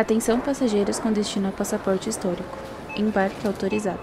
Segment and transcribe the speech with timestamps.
[0.00, 2.56] Atenção passageiros com destino a passaporte histórico.
[2.96, 4.00] Embarque autorizado.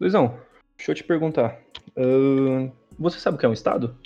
[0.00, 0.34] Luizão,
[0.76, 1.60] deixa eu te perguntar.
[1.96, 3.96] Uh, você sabe o que é um estado?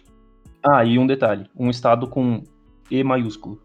[0.63, 2.45] Ah, e um detalhe: um estado com
[2.91, 3.59] E maiúsculo.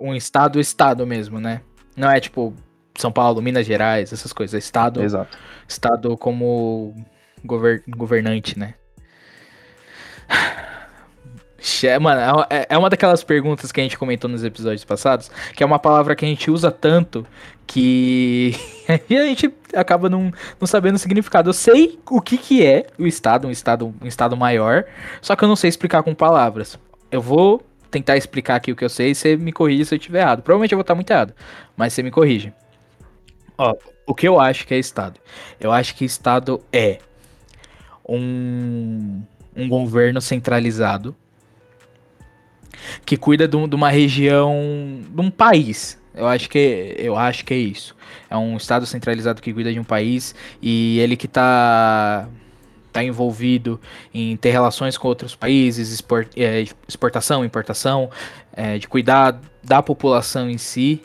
[0.00, 1.60] Um estado, estado mesmo, né?
[1.94, 2.54] Não é tipo
[2.96, 4.54] São Paulo, Minas Gerais, essas coisas.
[4.54, 5.02] É estado.
[5.02, 5.36] Exato.
[5.68, 6.94] Estado como
[7.44, 8.76] gover governante, né?
[12.00, 15.66] Mano, é, é uma daquelas perguntas que a gente comentou nos episódios passados, que é
[15.66, 17.26] uma palavra que a gente usa tanto
[17.66, 18.54] que
[18.88, 21.48] a gente acaba não, não sabendo o significado.
[21.48, 24.84] Eu sei o que, que é o estado, um estado, um estado maior,
[25.22, 26.78] só que eu não sei explicar com palavras.
[27.10, 29.98] Eu vou tentar explicar aqui o que eu sei e você me corrige se eu
[29.98, 30.42] estiver errado.
[30.42, 31.32] Provavelmente eu vou estar muito errado,
[31.76, 32.52] mas você me corrige.
[33.56, 33.74] Ó,
[34.06, 35.18] o que eu acho que é estado?
[35.58, 36.98] Eu acho que estado é
[38.06, 39.22] um,
[39.56, 41.16] um governo centralizado
[43.04, 45.98] que cuida de, uma região, de um país.
[46.14, 47.96] Eu acho que eu acho que é isso.
[48.30, 52.28] É um estado centralizado que cuida de um país e ele que está
[52.92, 53.80] tá envolvido
[54.14, 58.08] em ter relações com outros países, export, é, exportação, importação,
[58.52, 61.02] é, de cuidar da população em si.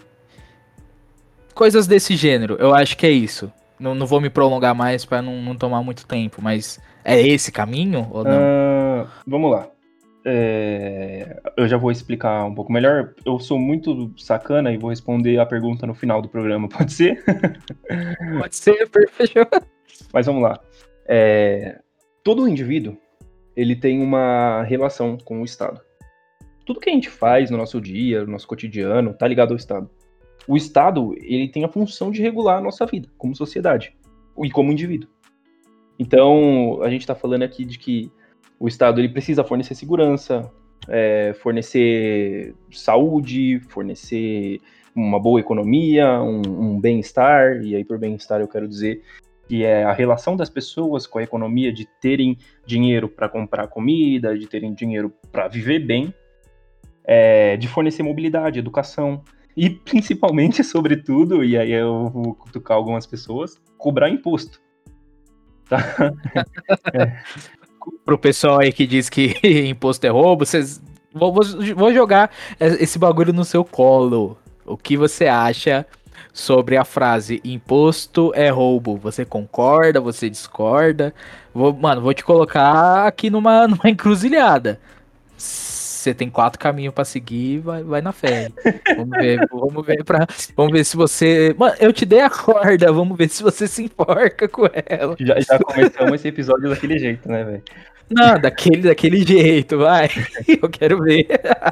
[1.55, 3.51] Coisas desse gênero, eu acho que é isso.
[3.79, 7.51] Não, não vou me prolongar mais para não, não, tomar muito tempo, mas é esse
[7.51, 8.37] caminho ou não?
[8.37, 9.67] Uh, vamos lá.
[10.25, 13.13] É, eu já vou explicar um pouco melhor.
[13.25, 17.23] Eu sou muito sacana e vou responder a pergunta no final do programa, pode ser?
[18.39, 19.47] Pode ser, perfeito.
[20.13, 20.59] Mas vamos lá.
[21.07, 21.79] É,
[22.23, 22.97] todo indivíduo
[23.55, 25.81] ele tem uma relação com o Estado.
[26.65, 29.89] Tudo que a gente faz no nosso dia, no nosso cotidiano, tá ligado ao Estado.
[30.47, 33.95] O Estado ele tem a função de regular a nossa vida como sociedade
[34.43, 35.09] e como indivíduo.
[35.97, 38.11] Então a gente está falando aqui de que
[38.59, 40.51] o Estado ele precisa fornecer segurança,
[40.87, 44.59] é, fornecer saúde, fornecer
[44.95, 49.01] uma boa economia, um, um bem-estar, e aí por bem-estar eu quero dizer
[49.47, 54.37] que é a relação das pessoas com a economia de terem dinheiro para comprar comida,
[54.37, 56.13] de terem dinheiro para viver bem,
[57.03, 59.23] é, de fornecer mobilidade, educação
[59.57, 64.61] e principalmente, sobretudo, e aí eu vou cutucar algumas pessoas, cobrar imposto.
[65.67, 65.79] Tá?
[66.93, 67.58] é
[68.05, 69.35] pro pessoal aí que diz que
[69.67, 70.81] imposto é roubo, vocês.
[71.13, 71.33] Vou,
[71.75, 72.29] vou, jogar
[72.59, 74.37] esse bagulho no seu colo.
[74.65, 75.85] O que você acha
[76.31, 78.95] sobre a frase imposto é roubo?
[78.97, 79.99] Você concorda?
[79.99, 81.13] Você discorda?
[81.53, 84.79] Vou, mano, vou te colocar aqui numa, numa encruzilhada
[85.99, 88.49] você tem quatro caminhos para seguir, vai, vai na fé.
[88.95, 92.91] Vamos ver, vamos ver para, vamos ver se você, mano, eu te dei a corda,
[92.91, 95.15] vamos ver se você se enforca com ela.
[95.19, 97.63] Já, já começamos esse episódio daquele jeito, né, velho?
[98.09, 100.07] Não, daquele, daquele jeito, vai.
[100.61, 101.27] Eu quero ver.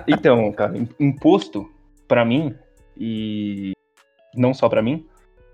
[0.07, 1.69] Então, cara, imposto
[2.07, 2.53] para mim
[2.95, 3.71] e
[4.35, 5.05] não só para mim,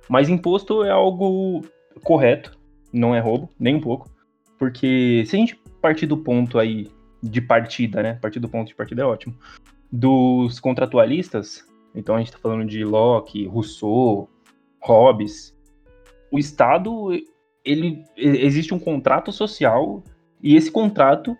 [0.09, 1.63] mas imposto é algo
[2.03, 2.57] correto,
[2.91, 4.09] não é roubo, nem um pouco.
[4.59, 6.89] Porque se a gente partir do ponto aí
[7.23, 8.15] de partida, né?
[8.21, 9.33] Partir do ponto de partida é ótimo.
[9.89, 14.29] Dos contratualistas, então a gente está falando de Locke, Rousseau,
[14.81, 15.55] Hobbes.
[16.29, 17.11] O Estado,
[17.63, 20.03] ele existe um contrato social
[20.41, 21.37] e esse contrato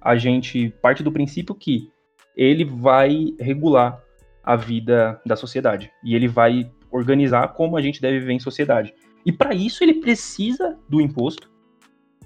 [0.00, 1.90] a gente parte do princípio que
[2.36, 4.00] ele vai regular
[4.42, 8.94] a vida da sociedade e ele vai organizar como a gente deve viver em sociedade.
[9.24, 11.50] E para isso ele precisa do imposto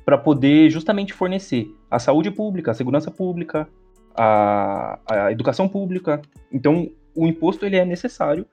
[0.05, 3.69] para poder justamente fornecer a saúde pública, a segurança pública,
[4.15, 6.21] a, a educação pública.
[6.53, 8.47] Então, o imposto ele é necessário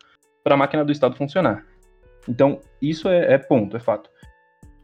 [0.44, 1.66] para a máquina do Estado funcionar.
[2.28, 4.09] Então, isso é, é, ponto, é fato.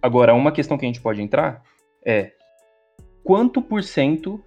[0.01, 1.63] Agora, uma questão que a gente pode entrar
[2.05, 2.33] é
[3.23, 4.43] quanto por cento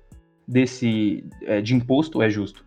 [0.46, 2.64] desse é, de imposto é justo?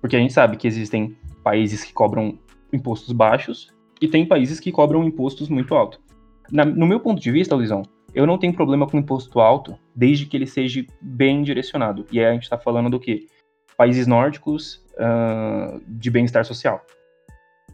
[0.00, 2.38] Porque a gente sabe que existem países que cobram
[2.72, 3.68] impostos baixos
[4.00, 6.00] e tem países que cobram impostos muito altos.
[6.50, 7.82] No meu ponto de vista, Luizão,
[8.14, 12.06] eu não tenho problema com imposto alto, desde que ele seja bem direcionado.
[12.10, 13.26] E aí a gente está falando do quê?
[13.76, 16.84] Países nórdicos uh, de bem-estar social.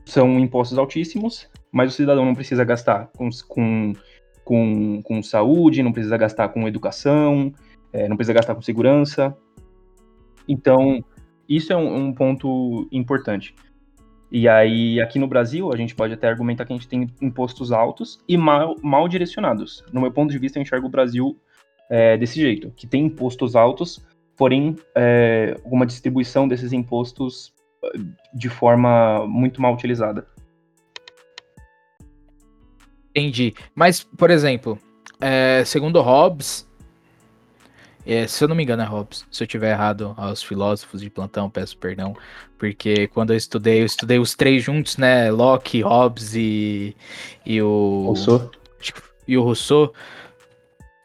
[0.05, 3.93] São impostos altíssimos, mas o cidadão não precisa gastar com, com,
[4.45, 7.53] com, com saúde, não precisa gastar com educação,
[7.93, 9.37] é, não precisa gastar com segurança.
[10.47, 11.05] Então,
[11.49, 13.55] isso é um, um ponto importante.
[14.31, 17.71] E aí, aqui no Brasil, a gente pode até argumentar que a gente tem impostos
[17.71, 19.85] altos e mal, mal direcionados.
[19.93, 21.39] No meu ponto de vista, eu enxergo o Brasil
[21.89, 24.05] é, desse jeito, que tem impostos altos,
[24.37, 27.99] porém, é, uma distribuição desses impostos é,
[28.35, 30.27] de forma muito mal utilizada.
[33.11, 33.55] Entendi.
[33.75, 34.79] Mas, por exemplo,
[35.21, 36.69] é, segundo Hobbes,
[38.07, 39.27] É, se eu não me engano é Hobbes.
[39.31, 42.17] Se eu tiver errado aos filósofos de plantão, peço perdão.
[42.57, 45.31] Porque quando eu estudei, eu estudei os três juntos, né?
[45.31, 46.97] Locke, Hobbes e,
[47.45, 48.05] e o.
[48.07, 48.51] Rousseau.
[49.27, 49.93] E o Rousseau.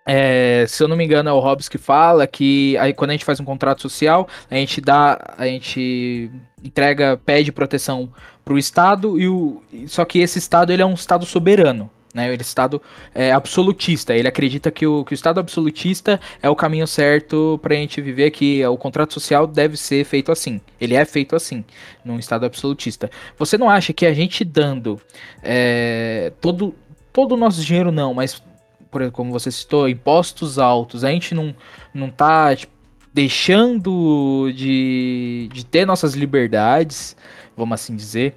[0.06, 3.13] É, se eu não me engano, é o Hobbes que fala que aí quando a
[3.13, 6.31] gente faz um contrato social, a gente dá, a gente
[6.63, 8.12] entrega, pede proteção
[8.44, 12.28] para o Estado e o, só que esse Estado ele é um Estado soberano, né?
[12.28, 12.81] Ele é Estado
[13.13, 14.16] é, absolutista.
[14.16, 18.02] Ele acredita que o, que o Estado absolutista é o caminho certo para a gente
[18.02, 20.62] viver, que o contrato social deve ser feito assim.
[20.80, 21.63] Ele é feito assim,
[22.04, 23.10] num Estado absolutista.
[23.38, 25.00] Você não acha que a gente dando
[25.44, 26.75] é, todo
[27.13, 28.42] todo o nosso dinheiro não, mas
[28.90, 31.56] por como você citou, impostos altos, a gente não,
[31.94, 32.74] não tá tipo,
[33.13, 37.16] deixando de, de ter nossas liberdades,
[37.56, 38.36] vamos assim dizer,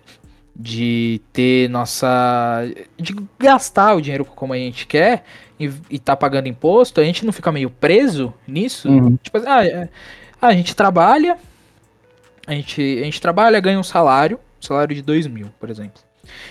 [0.55, 2.63] de ter nossa.
[2.97, 5.25] de gastar o dinheiro como a gente quer
[5.59, 8.89] e, e tá pagando imposto, a gente não fica meio preso nisso?
[8.89, 9.17] Uhum.
[9.17, 9.89] Tipo assim, ah, é,
[10.41, 11.37] a gente trabalha,
[12.47, 16.03] a gente, a gente trabalha, ganha um salário, salário de 2 mil, por exemplo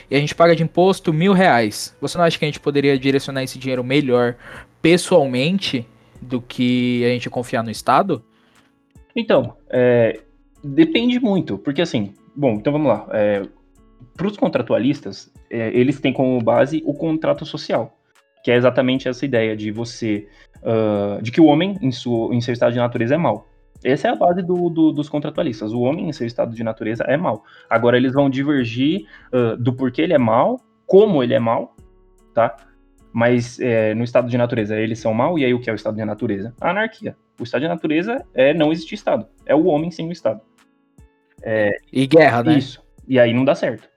[0.09, 2.97] e a gente paga de imposto mil reais, você não acha que a gente poderia
[2.97, 4.35] direcionar esse dinheiro melhor
[4.81, 5.87] pessoalmente
[6.21, 8.23] do que a gente confiar no Estado?
[9.15, 10.21] Então, é,
[10.63, 13.07] depende muito, porque assim, bom, então vamos lá.
[13.11, 13.43] É,
[14.15, 17.97] Para os contratualistas, é, eles têm como base o contrato social,
[18.43, 20.27] que é exatamente essa ideia de você,
[20.61, 23.47] uh, de que o homem em, sua, em seu estado de natureza é mau.
[23.83, 25.73] Essa é a base do, do, dos contratualistas.
[25.73, 27.43] O homem, em seu estado de natureza, é mal.
[27.69, 31.75] Agora, eles vão divergir uh, do porquê ele é mal, como ele é mal,
[32.33, 32.55] tá?
[33.11, 35.75] Mas é, no estado de natureza eles são mal, e aí o que é o
[35.75, 36.53] estado de natureza?
[36.59, 37.15] A anarquia.
[37.39, 39.27] O estado de natureza é não existir Estado.
[39.45, 40.41] É o homem sem o Estado.
[41.41, 42.57] É, e guerra, né?
[42.57, 42.81] Isso.
[43.07, 43.89] E aí não dá certo.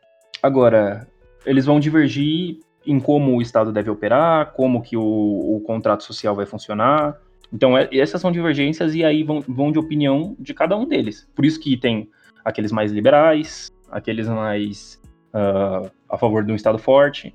[0.46, 1.08] Agora,
[1.44, 6.36] eles vão divergir em como o Estado deve operar, como que o, o contrato social
[6.36, 7.18] vai funcionar,
[7.52, 11.28] então, é, essas são divergências e aí vão, vão de opinião de cada um deles.
[11.34, 12.08] Por isso que tem
[12.44, 15.00] aqueles mais liberais, aqueles mais
[15.34, 17.34] uh, a favor de um Estado forte.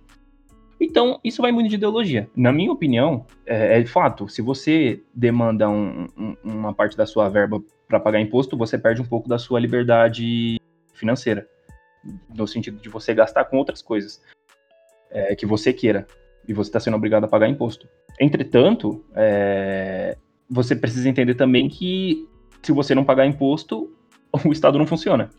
[0.80, 2.28] Então, isso vai muito de ideologia.
[2.36, 7.30] Na minha opinião, é, é fato, se você demanda um, um, uma parte da sua
[7.30, 10.60] verba para pagar imposto, você perde um pouco da sua liberdade
[10.94, 11.48] financeira.
[12.30, 14.21] No sentido de você gastar com outras coisas
[15.09, 16.07] é, que você queira.
[16.48, 17.88] E você está sendo obrigado a pagar imposto.
[18.19, 20.18] Entretanto, é,
[20.50, 22.27] você precisa entender também que
[22.62, 23.92] se você não pagar imposto,
[24.45, 25.30] o Estado não funciona.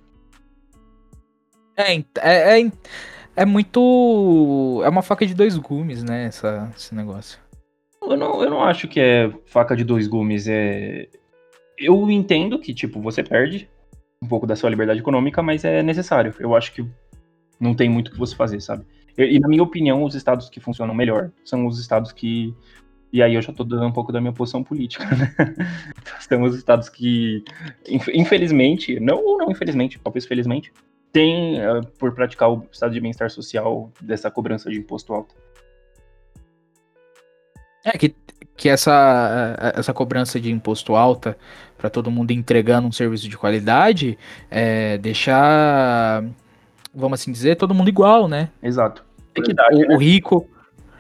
[1.76, 2.73] É, é, é,
[3.37, 4.82] é muito.
[4.85, 6.26] É uma faca de dois gumes, né?
[6.26, 7.38] Essa, esse negócio.
[8.03, 10.47] Eu não, eu não acho que é faca de dois gumes.
[10.49, 11.08] É...
[11.79, 13.69] Eu entendo que, tipo, você perde
[14.23, 16.33] um pouco da sua liberdade econômica, mas é necessário.
[16.39, 16.87] Eu acho que
[17.59, 18.87] não tem muito o que você fazer, sabe?
[19.19, 22.55] E, na minha opinião, os estados que funcionam melhor são os estados que.
[23.13, 25.35] E aí eu já tô dando um pouco da minha posição política, né?
[26.21, 27.45] São os estados que,
[27.87, 30.73] infelizmente, não não infelizmente, talvez felizmente,
[31.13, 35.35] tem uh, por praticar o estado de bem-estar social dessa cobrança de imposto alto.
[37.85, 38.15] É que,
[38.62, 41.37] que essa, essa cobrança de imposto alta
[41.76, 44.17] para todo mundo entregando um serviço de qualidade
[44.49, 46.23] é, deixar
[46.94, 48.50] vamos assim dizer, todo mundo igual, né?
[48.62, 49.05] Exato.
[49.35, 49.94] Equidade, o, né?
[49.97, 50.49] o rico.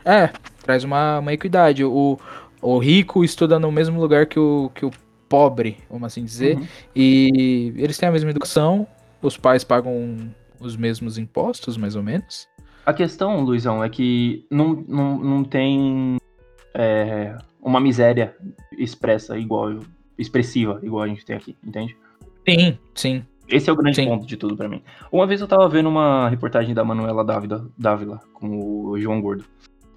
[0.04, 0.28] É,
[0.64, 1.84] traz uma, uma equidade.
[1.84, 2.18] O,
[2.60, 4.90] o rico estuda no mesmo lugar que o, que o
[5.28, 6.56] pobre, vamos assim dizer.
[6.56, 6.66] Uhum.
[6.96, 8.88] E eles têm a mesma educação,
[9.22, 12.48] os pais pagam os mesmos impostos, mais ou menos.
[12.84, 16.16] A questão, Luizão, é que não, não, não tem
[16.74, 18.36] é, uma miséria
[18.76, 19.78] expressa igual,
[20.18, 21.96] expressiva, igual a gente tem aqui, entende?
[22.46, 23.24] Sim, sim.
[23.48, 24.06] Esse é o grande Sim.
[24.06, 24.82] ponto de tudo para mim.
[25.10, 29.44] Uma vez eu tava vendo uma reportagem da Manuela Dávila, Dávila com o João Gordo.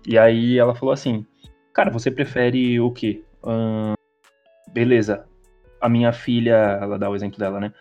[0.05, 1.25] E aí ela falou assim:
[1.73, 3.23] Cara, você prefere o quê?
[3.45, 3.93] Hum,
[4.73, 5.25] beleza.
[5.79, 7.71] A minha filha, ela dá o exemplo dela, né?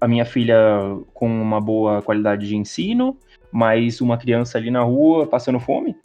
[0.00, 0.56] A minha filha
[1.14, 3.16] com uma boa qualidade de ensino,
[3.52, 5.96] mas uma criança ali na rua passando fome?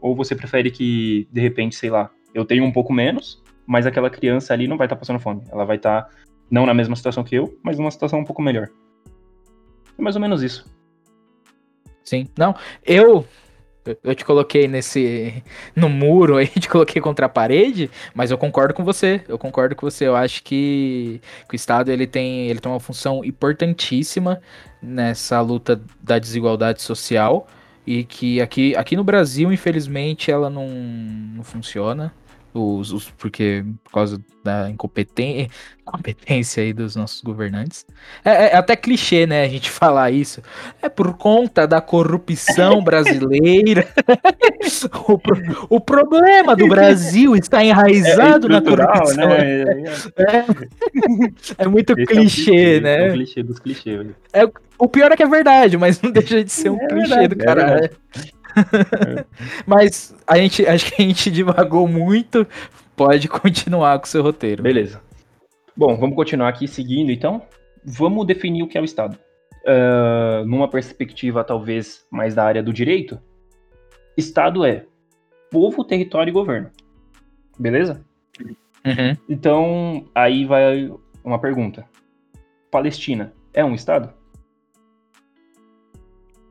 [0.00, 4.10] Ou você prefere que, de repente, sei lá, eu tenho um pouco menos, mas aquela
[4.10, 5.42] criança ali não vai estar tá passando fome.
[5.50, 6.10] Ela vai estar tá
[6.50, 8.68] não na mesma situação que eu, mas numa situação um pouco melhor.
[9.96, 10.66] É mais ou menos isso.
[12.02, 12.26] Sim.
[12.36, 13.24] Não, eu
[14.02, 15.42] eu te coloquei nesse
[15.76, 19.22] no muro aí, te coloquei contra a parede, mas eu concordo com você.
[19.28, 20.06] Eu concordo com você.
[20.06, 24.40] Eu acho que, que o Estado ele tem ele tem uma função importantíssima
[24.82, 27.46] nessa luta da desigualdade social
[27.86, 32.12] e que aqui, aqui no Brasil, infelizmente, ela não, não funciona
[32.54, 35.50] os, os, porque por causa da incompetência,
[35.84, 37.84] competência aí dos nossos governantes.
[38.24, 40.40] É, é, até clichê, né, a gente falar isso.
[40.80, 43.88] É por conta da corrupção brasileira.
[45.08, 49.16] o, pro, o, problema do Brasil está enraizado é na corrupção.
[49.16, 49.64] Né?
[50.16, 53.08] É, é muito clichê, né?
[53.08, 54.06] É o clichê dos clichês.
[54.32, 57.28] É, o pior é que é verdade, mas não deixa de ser um clichê verdade,
[57.28, 57.90] do caralho.
[59.66, 62.46] Mas a gente, acho que a gente divagou muito.
[62.96, 64.62] Pode continuar com o seu roteiro.
[64.62, 65.00] Beleza.
[65.76, 67.42] Bom, vamos continuar aqui seguindo então.
[67.84, 69.18] Vamos definir o que é o Estado.
[69.66, 73.18] Uh, numa perspectiva talvez mais da área do direito,
[74.16, 74.86] Estado é
[75.50, 76.70] povo, território e governo.
[77.58, 78.04] Beleza?
[78.84, 79.16] Uhum.
[79.28, 80.92] Então, aí vai
[81.24, 81.88] uma pergunta.
[82.70, 84.12] Palestina é um Estado?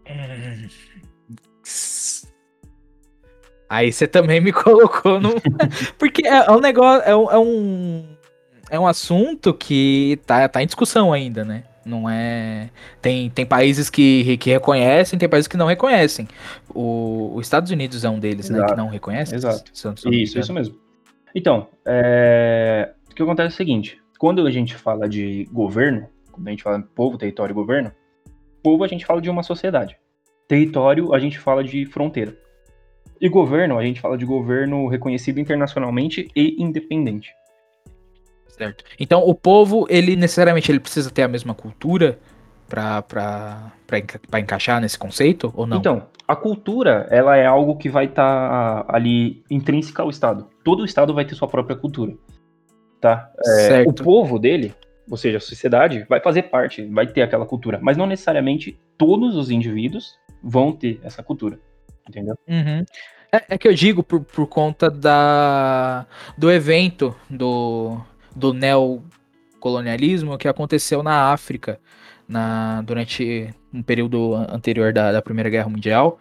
[0.09, 0.67] Hum.
[3.73, 5.33] Aí você também me colocou no.
[5.97, 7.09] Porque é, é, um negócio.
[7.09, 8.05] É um, é um,
[8.69, 11.63] é um assunto que tá, tá em discussão ainda, né?
[11.83, 12.69] Não é.
[13.01, 16.27] Tem, tem países que, que reconhecem, tem países que não reconhecem.
[16.69, 18.61] O, os Estados Unidos é um deles, Exato.
[18.61, 18.67] né?
[18.67, 19.33] Que não reconhece.
[19.33, 19.71] Exato.
[20.11, 20.75] isso, isso mesmo.
[21.33, 22.91] Então, é...
[23.11, 26.61] o que acontece é o seguinte: quando a gente fala de governo, quando a gente
[26.61, 27.91] fala povo, território e governo,
[28.61, 29.97] povo a gente fala de uma sociedade.
[30.47, 32.37] Território, a gente fala de fronteira.
[33.23, 37.33] E governo, a gente fala de governo reconhecido internacionalmente e independente.
[38.49, 38.83] Certo.
[38.99, 42.19] Então, o povo, ele necessariamente ele precisa ter a mesma cultura
[42.67, 45.77] para enca encaixar nesse conceito ou não?
[45.77, 50.49] Então, a cultura, ela é algo que vai estar tá ali intrínseca ao Estado.
[50.61, 52.13] Todo Estado vai ter sua própria cultura.
[52.99, 53.31] Tá?
[53.45, 54.75] É, o povo dele,
[55.09, 57.79] ou seja, a sociedade, vai fazer parte, vai ter aquela cultura.
[57.81, 61.57] Mas não necessariamente todos os indivíduos vão ter essa cultura.
[62.07, 62.37] Entendeu?
[62.47, 62.85] Uhum.
[63.31, 66.05] É, é, que eu digo por, por conta da,
[66.37, 67.99] do evento do,
[68.35, 71.79] do neocolonialismo que aconteceu na África
[72.27, 76.19] na, durante um período anterior da, da Primeira Guerra Mundial,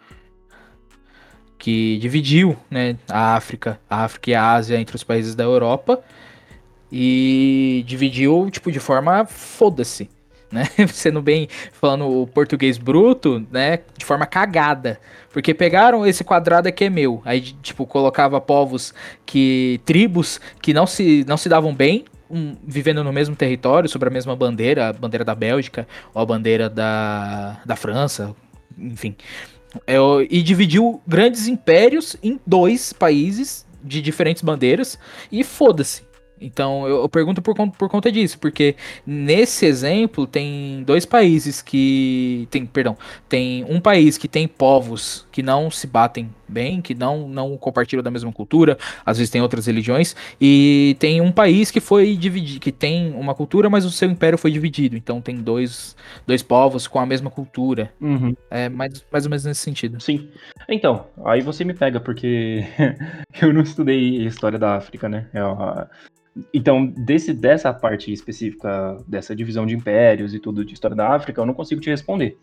[1.58, 6.02] que dividiu né, a África, a África e a Ásia entre os países da Europa
[6.90, 10.10] e dividiu tipo de forma foda-se
[10.52, 10.68] né?
[10.88, 13.80] Sendo bem, falando o português bruto, né?
[13.97, 15.00] De forma cagada.
[15.30, 17.23] Porque pegaram esse quadrado aqui é meu.
[17.25, 18.94] Aí, tipo, colocava povos
[19.25, 19.80] que.
[19.85, 22.04] tribos que não se, não se davam bem.
[22.30, 26.25] Um, vivendo no mesmo território, sobre a mesma bandeira, a bandeira da Bélgica, ou a
[26.25, 28.35] bandeira da, da França,
[28.78, 29.14] enfim.
[29.87, 29.97] É,
[30.30, 34.99] e dividiu grandes impérios em dois países de diferentes bandeiras,
[35.30, 36.04] e foda-se.
[36.42, 38.75] Então eu, eu pergunto por, por conta disso, porque
[39.06, 42.49] nesse exemplo tem dois países que.
[42.50, 42.96] Tem, perdão,
[43.28, 48.02] tem um país que tem povos que não se batem bem, que não, não compartilham
[48.02, 52.61] da mesma cultura, às vezes tem outras religiões, e tem um país que foi dividido,
[52.61, 54.97] que tem uma cultura, mas o seu império foi dividido.
[54.97, 57.92] Então tem dois, dois povos com a mesma cultura.
[58.00, 58.35] Uhum.
[58.50, 60.00] É mais, mais ou menos nesse sentido.
[60.00, 60.28] Sim.
[60.68, 62.64] Então, aí você me pega, porque
[63.40, 65.26] eu não estudei história da África, né?
[65.35, 65.56] Eu,
[66.52, 71.40] então, desse, dessa parte específica, dessa divisão de impérios e tudo de história da África,
[71.40, 72.38] eu não consigo te responder.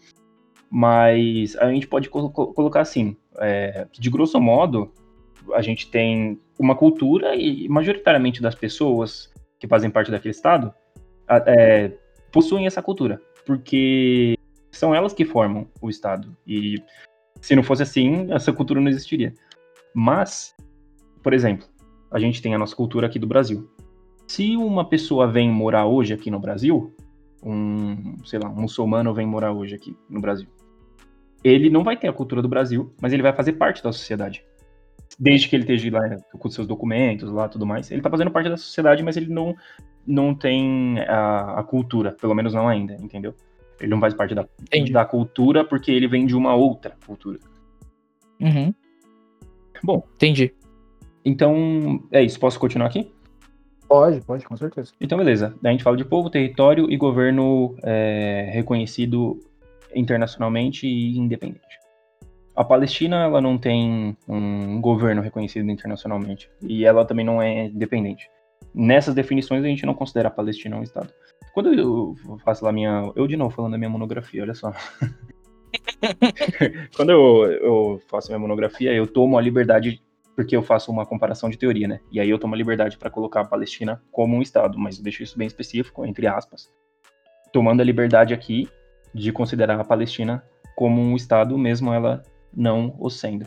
[0.69, 4.91] Mas a gente pode co colocar assim: é, de grosso modo,
[5.53, 10.73] a gente tem uma cultura e, majoritariamente, das pessoas que fazem parte daquele estado
[11.27, 11.91] é,
[12.31, 14.35] possuem essa cultura, porque
[14.71, 16.35] são elas que formam o estado.
[16.47, 16.81] E
[17.41, 19.33] se não fosse assim, essa cultura não existiria.
[19.93, 20.55] Mas,
[21.23, 21.67] por exemplo,
[22.11, 23.69] a gente tem a nossa cultura aqui do Brasil.
[24.27, 26.93] Se uma pessoa vem morar hoje aqui no Brasil,
[27.43, 30.47] um, sei lá, um muçulmano vem morar hoje aqui no Brasil,
[31.43, 34.43] ele não vai ter a cultura do Brasil, mas ele vai fazer parte da sociedade.
[35.17, 38.49] Desde que ele esteja lá com seus documentos lá tudo mais, ele tá fazendo parte
[38.49, 39.55] da sociedade, mas ele não,
[40.05, 43.33] não tem a, a cultura, pelo menos não ainda, entendeu?
[43.79, 44.45] Ele não faz parte da,
[44.91, 47.39] da cultura porque ele vem de uma outra cultura.
[48.39, 48.73] Uhum.
[49.83, 50.03] Bom.
[50.15, 50.53] Entendi.
[51.23, 52.39] Então, é isso.
[52.39, 53.11] Posso continuar aqui?
[53.87, 54.93] Pode, pode, com certeza.
[55.01, 55.55] Então, beleza.
[55.63, 59.39] a gente fala de povo, território e governo é, reconhecido
[59.95, 61.79] internacionalmente e independente.
[62.55, 66.49] A Palestina, ela não tem um governo reconhecido internacionalmente.
[66.61, 68.29] E ela também não é independente.
[68.73, 71.09] Nessas definições, a gente não considera a Palestina um Estado.
[71.53, 73.11] Quando eu faço lá minha.
[73.15, 74.73] Eu, de novo, falando da minha monografia, olha só.
[76.95, 80.01] Quando eu, eu faço minha monografia, eu tomo a liberdade
[80.35, 81.99] porque eu faço uma comparação de teoria, né?
[82.09, 85.03] E aí eu tomo a liberdade para colocar a Palestina como um Estado, mas eu
[85.03, 86.71] deixo isso bem específico, entre aspas,
[87.51, 88.69] tomando a liberdade aqui
[89.13, 90.43] de considerar a Palestina
[90.75, 92.23] como um Estado, mesmo ela
[92.55, 93.45] não o sendo.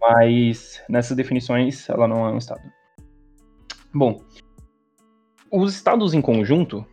[0.00, 2.62] Mas nessas definições, ela não é um Estado.
[3.92, 4.20] Bom,
[5.50, 6.86] os estados em conjunto,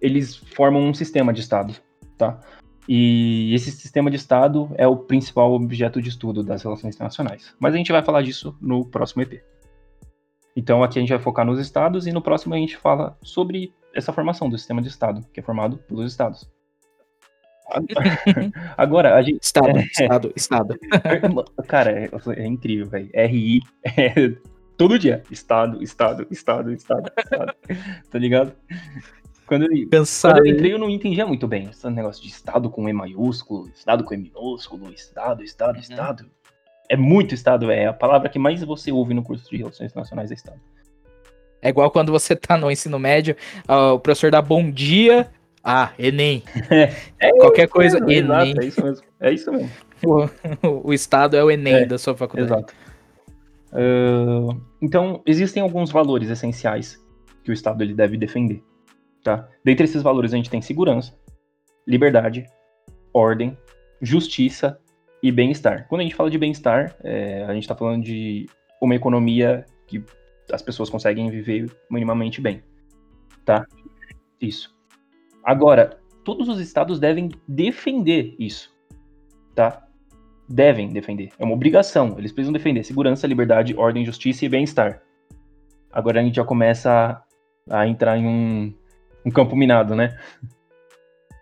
[0.00, 1.74] eles formam um sistema de estado,
[2.16, 2.40] tá?
[2.88, 7.54] E esse sistema de estado é o principal objeto de estudo das relações internacionais.
[7.58, 9.42] Mas a gente vai falar disso no próximo EP.
[10.54, 13.74] Então aqui a gente vai focar nos estados e no próximo a gente fala sobre
[13.94, 16.48] essa formação do sistema de estado, que é formado pelos estados.
[18.76, 19.42] Agora, a gente.
[19.42, 19.82] Estado, é...
[19.86, 20.78] estado, estado.
[21.66, 23.10] Cara, é, é incrível, velho.
[23.14, 24.34] RI é
[24.76, 25.22] todo dia.
[25.30, 27.54] Estado, estado, estado, estado, estado.
[28.10, 28.52] tá ligado?
[29.46, 32.88] Quando eu, quando eu entrei, eu não entendia muito bem esse negócio de estado com
[32.88, 35.80] E maiúsculo, estado com E minúsculo, estado, estado, uhum.
[35.80, 36.30] estado.
[36.88, 40.30] É muito estado, é a palavra que mais você ouve no curso de Relações Internacionais
[40.30, 40.60] é estado.
[41.60, 45.30] É igual quando você tá no ensino médio, uh, o professor dá bom dia,
[45.64, 46.42] ah, Enem.
[47.18, 48.50] É, Qualquer coisa, mesmo, Enem.
[48.50, 49.06] Exato, é isso mesmo.
[49.20, 49.70] É isso mesmo.
[50.62, 52.52] O, o estado é o Enem é, da sua faculdade.
[52.52, 52.74] Exato.
[53.72, 57.02] Uh, então, existem alguns valores essenciais
[57.42, 58.62] que o Estado ele deve defender.
[59.22, 59.48] Tá?
[59.64, 61.14] Dentre esses valores, a gente tem segurança,
[61.86, 62.44] liberdade,
[63.12, 63.56] ordem,
[64.00, 64.78] justiça
[65.22, 65.88] e bem-estar.
[65.88, 68.46] Quando a gente fala de bem-estar, é, a gente está falando de
[68.80, 70.04] uma economia que
[70.52, 72.62] as pessoas conseguem viver minimamente bem.
[73.44, 73.66] Tá?
[74.40, 74.73] Isso.
[75.44, 78.74] Agora, todos os estados devem defender isso,
[79.54, 79.86] tá?
[80.48, 81.30] Devem defender.
[81.38, 82.14] É uma obrigação.
[82.18, 85.02] Eles precisam defender segurança, liberdade, ordem, justiça e bem-estar.
[85.92, 87.22] Agora a gente já começa
[87.70, 88.74] a, a entrar em um,
[89.24, 90.18] um, campo minado, né?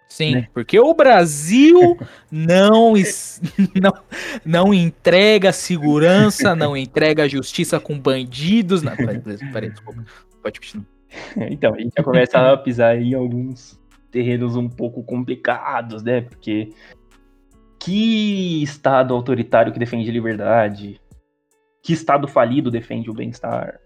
[0.08, 0.48] Sim, né?
[0.52, 1.96] porque o Brasil
[2.30, 2.92] não,
[3.74, 3.92] não,
[4.44, 8.82] não entrega segurança, não entrega justiça com bandidos.
[8.82, 9.20] Não, peraí,
[9.52, 10.04] peraí, desculpa.
[10.42, 10.86] Pode continuar.
[11.50, 13.78] Então, a gente já começa a pisar em alguns
[14.12, 16.20] terrenos um pouco complicados, né?
[16.20, 16.68] Porque
[17.80, 21.00] que Estado autoritário que defende liberdade?
[21.82, 23.80] Que Estado falido defende o bem-estar,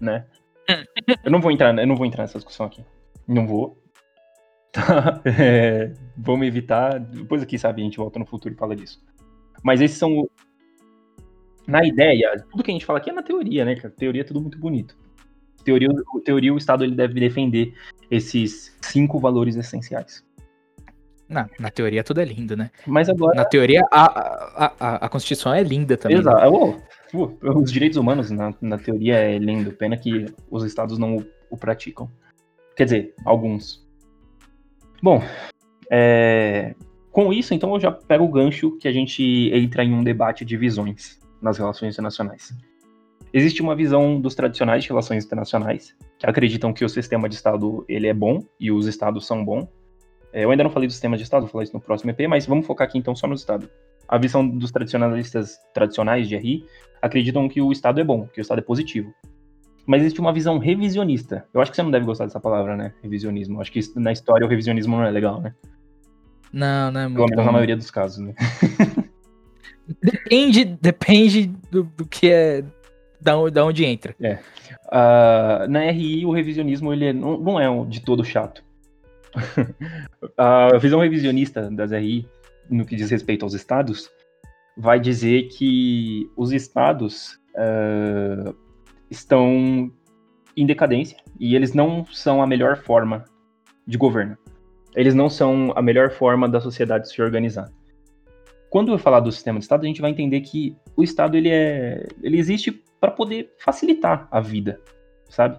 [0.00, 0.26] né?
[1.22, 2.84] eu não vou entrar, eu não vou entrar nessa discussão aqui.
[3.28, 3.80] Não vou.
[4.76, 5.22] Tá?
[5.24, 7.00] É, vamos evitar.
[7.00, 9.02] Depois aqui, sabe, a gente volta no futuro e fala disso.
[9.62, 10.28] Mas esses são.
[11.66, 13.88] Na ideia, tudo que a gente fala aqui é na teoria, né, cara?
[13.88, 14.94] Teoria é tudo muito bonito.
[15.66, 15.88] Teoria,
[16.24, 17.74] teoria o Estado ele deve defender
[18.08, 20.24] esses cinco valores essenciais.
[21.28, 22.70] Na, na teoria tudo é lindo, né?
[22.86, 23.34] Mas agora.
[23.34, 24.04] Na teoria, a,
[24.64, 26.18] a, a, a Constituição é linda também.
[26.18, 26.40] Exato.
[26.40, 26.78] Né?
[27.42, 29.72] os direitos humanos, na, na teoria, é lindo.
[29.72, 32.08] Pena que os estados não o, o praticam.
[32.76, 33.84] Quer dizer, alguns.
[35.02, 35.20] Bom,
[35.90, 36.76] é...
[37.10, 40.44] com isso, então, eu já pego o gancho que a gente entra em um debate
[40.44, 42.54] de visões nas relações internacionais.
[43.36, 47.84] Existe uma visão dos tradicionais de relações internacionais, que acreditam que o sistema de Estado
[47.86, 49.68] ele é bom e os Estados são bons.
[50.32, 52.26] É, eu ainda não falei do sistema de Estado, vou falar isso no próximo EP,
[52.26, 53.68] mas vamos focar aqui então só no Estado.
[54.08, 56.64] A visão dos tradicionalistas tradicionais de RI
[57.02, 59.12] acreditam que o Estado é bom, que o Estado é positivo.
[59.84, 61.46] Mas existe uma visão revisionista.
[61.52, 62.94] Eu acho que você não deve gostar dessa palavra, né?
[63.02, 63.56] Revisionismo.
[63.56, 65.54] Eu acho que na história o revisionismo não é legal, né?
[66.50, 68.34] Não, não é muito Pelo menos na maioria dos casos, né?
[70.02, 72.64] depende depende do, do que é
[73.20, 74.14] da, da onde entra.
[74.20, 74.38] É.
[74.86, 78.64] Uh, na RI, o revisionismo ele é, não, não é de todo chato.
[80.36, 82.26] a visão revisionista das RI,
[82.70, 84.10] no que diz respeito aos estados,
[84.76, 88.54] vai dizer que os estados uh,
[89.10, 89.90] estão
[90.56, 93.24] em decadência e eles não são a melhor forma
[93.86, 94.36] de governo.
[94.94, 97.70] Eles não são a melhor forma da sociedade se organizar.
[98.70, 101.50] Quando eu falar do sistema de Estado, a gente vai entender que o Estado ele
[101.50, 104.80] é, ele existe para poder facilitar a vida,
[105.28, 105.58] sabe?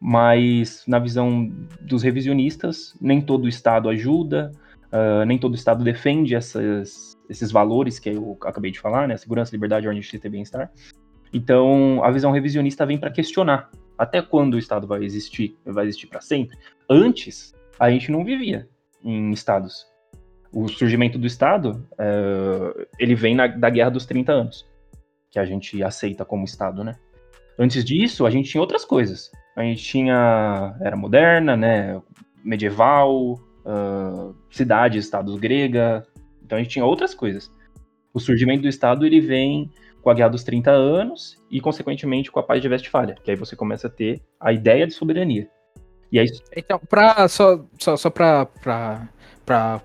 [0.00, 4.50] Mas na visão dos revisionistas, nem todo Estado ajuda,
[4.86, 9.16] uh, nem todo Estado defende essas, esses valores que eu acabei de falar, né?
[9.16, 10.70] Segurança, liberdade, ordem, justiça e bem-estar.
[11.32, 15.56] Então, a visão revisionista vem para questionar até quando o Estado vai existir?
[15.64, 16.56] Vai existir para sempre?
[16.88, 18.66] Antes, a gente não vivia
[19.04, 19.86] em estados.
[20.52, 24.69] O surgimento do Estado, uh, ele vem na, da Guerra dos 30 Anos
[25.30, 26.96] que a gente aceita como Estado, né?
[27.58, 29.30] Antes disso, a gente tinha outras coisas.
[29.56, 32.00] A gente tinha era moderna, né?
[32.42, 36.06] Medieval, uh, cidades, estados grega.
[36.44, 37.50] Então a gente tinha outras coisas.
[38.12, 39.70] O surgimento do Estado ele vem
[40.02, 43.36] com a Guerra dos 30 Anos e, consequentemente, com a Paz de Westfália, que aí
[43.36, 45.48] você começa a ter a ideia de soberania.
[46.10, 46.26] E aí...
[46.56, 49.08] Então, pra, só, só, só para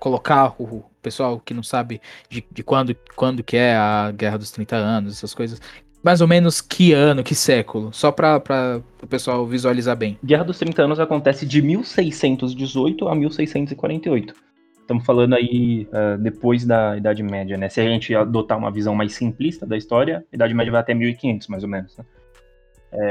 [0.00, 4.50] colocar o, pessoal que não sabe de, de quando, quando que é a Guerra dos
[4.50, 5.60] 30 Anos, essas coisas.
[6.02, 7.92] Mais ou menos que ano, que século?
[7.92, 10.18] Só para o pessoal visualizar bem.
[10.24, 14.34] Guerra dos 30 Anos acontece de 1618 a 1648.
[14.80, 17.68] Estamos falando aí uh, depois da Idade Média, né?
[17.68, 20.94] Se a gente adotar uma visão mais simplista da história, a Idade Média vai até
[20.94, 22.04] 1500, mais ou menos, né?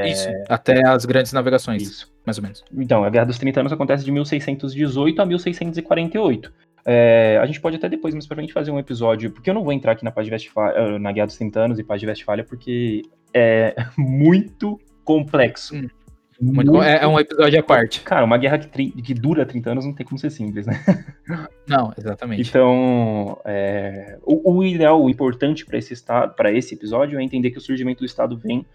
[0.06, 2.12] Isso, até as grandes navegações, Isso.
[2.24, 2.64] mais ou menos.
[2.74, 6.52] Então, a Guerra dos 30 Anos acontece de 1618 a 1648.
[6.88, 9.64] É, a gente pode até depois, mais pra frente, fazer um episódio, porque eu não
[9.64, 12.06] vou entrar aqui na Paz de Westfália, na Guerra dos 30 Anos e Paz de
[12.06, 13.02] Westfália, porque
[13.34, 15.74] é muito complexo.
[15.76, 15.88] Hum.
[16.38, 18.02] Muito- é, é um episódio à parte.
[18.02, 20.78] Cara, uma guerra que, tri- que dura 30 anos não tem como ser simples, né?
[21.66, 22.46] Não, exatamente.
[22.48, 27.50] Então, é, o, o ideal, o importante para esse, estado- pra esse episódio é entender
[27.50, 28.66] que o surgimento do Estado vem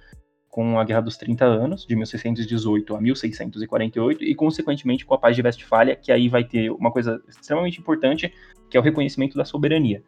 [0.51, 5.33] com a Guerra dos 30 Anos, de 1618 a 1648, e, consequentemente, com a Paz
[5.33, 8.31] de Westfália, que aí vai ter uma coisa extremamente importante,
[8.69, 10.03] que é o reconhecimento da soberania,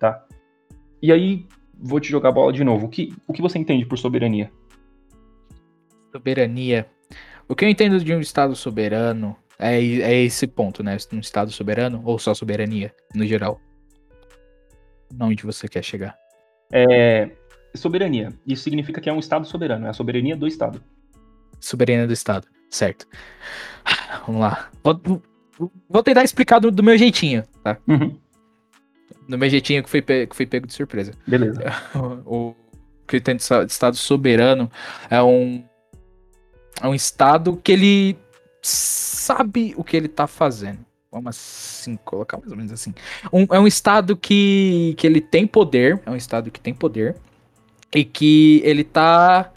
[0.00, 0.26] tá?
[1.00, 2.86] E aí, vou te jogar a bola de novo.
[2.86, 4.50] O que, o que você entende por soberania?
[6.10, 6.86] Soberania.
[7.48, 10.96] O que eu entendo de um Estado soberano é, é esse ponto, né?
[11.12, 13.60] Um Estado soberano ou só soberania, no geral.
[15.20, 16.18] Onde você quer chegar.
[16.72, 17.30] É,
[17.76, 18.32] soberania.
[18.46, 20.80] Isso significa que é um Estado soberano, é a soberania do Estado.
[21.60, 23.06] Soberania do Estado, certo.
[24.26, 24.70] Vamos lá.
[24.82, 25.22] Vou,
[25.88, 27.78] vou- tentar explicar do, do meu jeitinho, tá?
[27.88, 28.16] Uhum,
[29.28, 31.12] Do meu jeitinho que foi, pe- que foi pego de surpresa.
[31.26, 31.60] beleza.
[32.26, 32.54] o
[33.08, 34.70] que tem de sa- de estado soberano
[35.10, 35.64] é um
[36.82, 38.18] é um estado que ele
[38.60, 40.80] sabe o que ele tá fazendo.
[41.10, 42.92] Vamos assim colocar mais ou menos assim.
[43.32, 47.16] Um- é um estado que, que ele tem poder, é um estado que tem poder
[47.96, 49.50] e que ele tá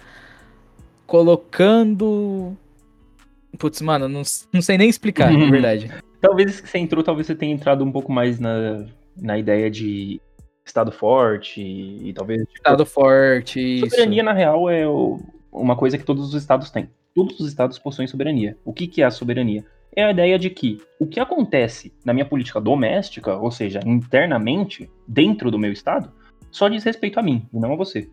[1.05, 2.55] colocando
[3.57, 4.21] Putz, mano, não,
[4.53, 5.91] não sei nem explicar, na verdade.
[6.21, 8.85] Talvez que você entrou, talvez você tenha entrado um pouco mais na,
[9.17, 10.21] na ideia de
[10.65, 12.39] Estado forte e, e talvez.
[12.41, 13.89] tipo, Estado forte, isso.
[13.89, 15.19] soberania, na real, é o-
[15.51, 16.89] uma coisa que todos os estados têm.
[17.13, 18.55] Todos os estados possuem soberania.
[18.63, 19.65] O que, que é a soberania?
[19.93, 24.89] É a ideia de que o que acontece na minha política doméstica, ou seja, internamente,
[25.07, 26.11] dentro do meu estado,
[26.51, 28.07] só diz respeito a mim e não a você.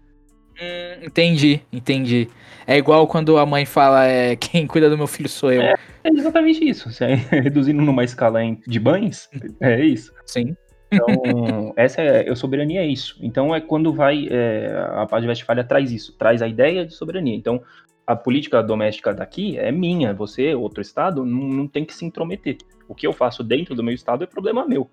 [0.60, 2.28] Hum, entendi, entendi.
[2.66, 5.62] É igual quando a mãe fala, é, quem cuida do meu filho sou eu.
[5.62, 5.74] É.
[6.06, 6.90] É exatamente isso.
[6.90, 9.28] Se é reduzindo numa escala de bães,
[9.60, 10.12] é isso.
[10.24, 10.56] Sim.
[10.90, 11.06] Então,
[11.76, 13.18] essa é, a soberania é isso.
[13.20, 14.28] Então, é quando vai.
[14.30, 17.34] é, a Paz de Westfália traz isso, traz a ideia de soberania.
[17.34, 17.60] Então,
[18.06, 22.56] a política doméstica daqui é minha, você, outro estado, não, não tem que se intrometer.
[22.88, 24.88] O que eu faço dentro do meu estado é problema meu.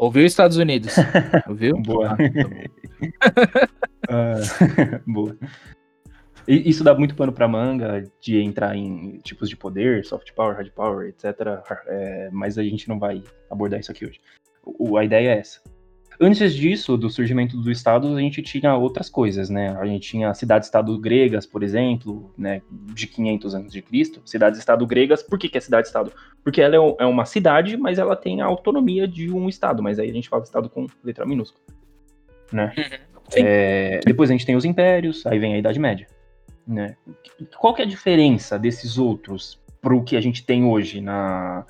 [0.00, 0.94] Ouviu Estados Unidos?
[1.46, 1.76] Ouviu?
[1.82, 2.16] Boa.
[4.08, 4.36] Ah,
[5.06, 5.36] boa.
[6.48, 10.70] Isso dá muito pano pra manga de entrar em tipos de poder, soft power, hard
[10.70, 11.24] power, etc.
[11.86, 14.18] É, mas a gente não vai abordar isso aqui hoje.
[14.64, 15.60] O- a ideia é essa.
[16.22, 19.74] Antes disso, do surgimento do Estado, a gente tinha outras coisas, né?
[19.80, 22.60] A gente tinha cidades-estado gregas, por exemplo, né?
[22.70, 24.20] De 500 anos de Cristo.
[24.26, 26.12] Cidades-estado gregas, por que, que é cidade-estado?
[26.44, 29.82] Porque ela é é uma cidade, mas ela tem a autonomia de um Estado.
[29.82, 31.64] Mas aí a gente fala Estado com letra minúscula,
[32.52, 32.74] né?
[33.30, 33.42] Sim.
[33.42, 36.06] É, depois a gente tem os impérios, aí vem a Idade Média.
[36.66, 36.96] Né?
[37.58, 41.64] Qual que é a diferença desses outros para o que a gente tem hoje na,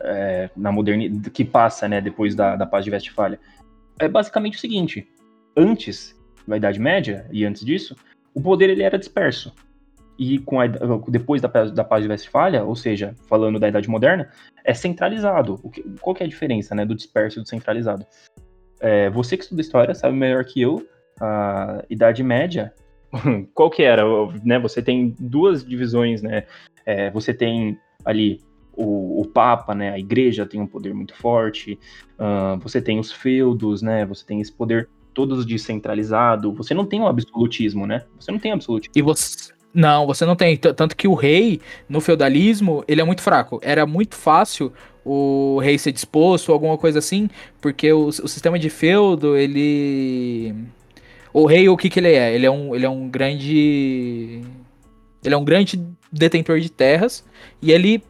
[0.00, 3.40] é, na modernidade, que passa né, depois da, da Paz de Westfália?
[3.98, 5.08] É basicamente o seguinte:
[5.56, 6.14] antes
[6.46, 7.96] da Idade Média e antes disso,
[8.34, 9.52] o poder ele era disperso.
[10.18, 10.66] E com a,
[11.08, 14.30] depois da, da Paz de Westfália, ou seja, falando da Idade Moderna,
[14.64, 15.58] é centralizado.
[15.70, 18.06] Que- qual que é a diferença né, do disperso e do centralizado?
[18.80, 20.86] É, você que estuda história sabe melhor que eu,
[21.20, 22.72] a Idade Média,
[23.52, 24.04] qual que era?
[24.42, 26.44] Né, você tem duas divisões, né?
[26.86, 28.40] É, você tem ali
[28.76, 29.90] o, o Papa, né?
[29.90, 31.78] A Igreja tem um poder muito forte.
[32.18, 34.04] ah, você tem os feudos, né?
[34.06, 36.52] Você tem esse poder todo descentralizado.
[36.52, 38.04] Você não tem um absolutismo, né?
[38.20, 38.92] Você não tem absolutismo.
[38.94, 39.52] E você.
[39.72, 40.56] Não, você não tem.
[40.56, 43.58] Tanto que o rei, no feudalismo, ele é muito fraco.
[43.62, 44.72] Era muito fácil
[45.04, 47.28] o rei ser disposto alguma coisa assim,
[47.60, 50.54] porque o, o sistema de feudo, ele.
[51.32, 52.34] O rei, o que que ele é?
[52.34, 54.42] Ele é um, ele é um grande.
[55.24, 57.24] Ele é um grande detentor de terras
[57.60, 58.02] e ele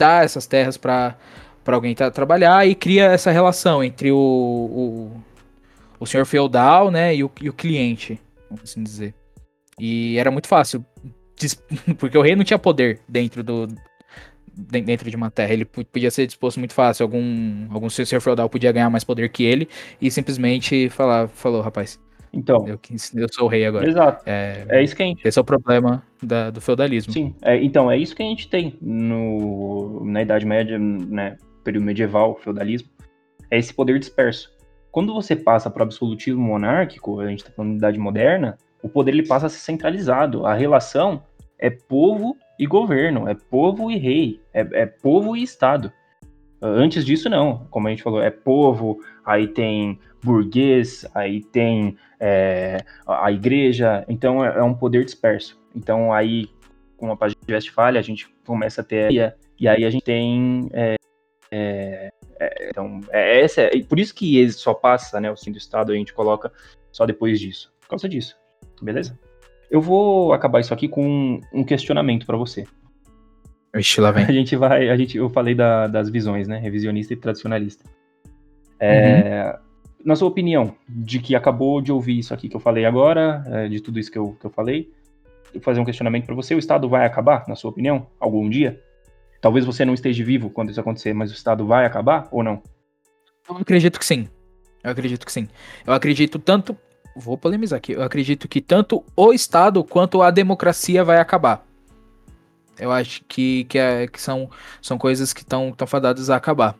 [0.00, 1.16] dá essas terras para
[1.64, 5.12] para alguém tra- trabalhar e cria essa relação entre o, o,
[6.00, 9.14] o senhor feudal, né, e o, e o cliente, vamos assim dizer.
[9.78, 10.84] E era muito fácil,
[11.98, 13.68] porque o rei não tinha poder dentro do
[14.54, 18.20] den- dentro de uma terra, ele po- podia ser disposto muito fácil, algum algum senhor
[18.20, 19.68] feudal podia ganhar mais poder que ele
[20.00, 21.98] e simplesmente falar, falou, rapaz,
[22.32, 22.78] Então, eu,
[23.14, 23.88] eu sou o rei agora.
[23.88, 24.22] exato.
[24.26, 27.12] É, É isso que gente esse é o problema da- do feudalismo.
[27.12, 31.84] Sim, é, então é isso que a gente tem no, na Idade Média, né, período
[31.84, 32.88] medieval, feudalismo,
[33.50, 34.50] é esse poder disperso.
[34.90, 38.88] Quando você passa para o absolutismo monárquico, a gente está falando da Idade Moderna, o
[38.88, 40.46] poder ele passa a ser centralizado.
[40.46, 41.22] A relação
[41.58, 45.92] é povo e governo, é povo e rei, é, é povo e Estado.
[46.62, 47.66] Antes disso, não.
[47.70, 54.04] Como a gente falou, é povo, aí tem burguês, aí tem é, a igreja.
[54.08, 55.59] Então é, é um poder disperso.
[55.74, 56.48] Então aí,
[56.96, 60.68] com a página de Westfalia, a gente começa a ter e aí a gente tem
[60.72, 60.96] é,
[61.50, 65.52] é, é, então, é, essa é, por isso que ele só passa, né, o fim
[65.52, 66.52] do Estado, a gente coloca
[66.92, 67.72] só depois disso.
[67.80, 68.36] Por causa disso.
[68.80, 69.18] Beleza?
[69.70, 72.66] Eu vou acabar isso aqui com um questionamento para você.
[73.74, 74.24] Vixe, lá vem.
[74.24, 74.88] A gente vai.
[74.88, 76.58] A gente, eu falei da, das visões, né?
[76.58, 77.84] Revisionista e tradicionalista.
[78.80, 79.58] É, uhum.
[80.04, 83.68] Na sua opinião, de que acabou de ouvir isso aqui que eu falei agora, é,
[83.68, 84.90] de tudo isso que eu, que eu falei,
[85.60, 86.54] fazer um questionamento para você.
[86.54, 88.80] O Estado vai acabar, na sua opinião, algum dia?
[89.40, 92.62] Talvez você não esteja vivo quando isso acontecer, mas o Estado vai acabar ou não?
[93.48, 94.28] Eu acredito que sim.
[94.84, 95.48] Eu acredito que sim.
[95.86, 96.76] Eu acredito tanto.
[97.16, 97.92] Vou polemizar aqui.
[97.92, 101.66] Eu acredito que tanto o Estado quanto a democracia vai acabar.
[102.78, 104.48] Eu acho que, que, é, que são,
[104.80, 106.74] são coisas que estão fadadas a acabar.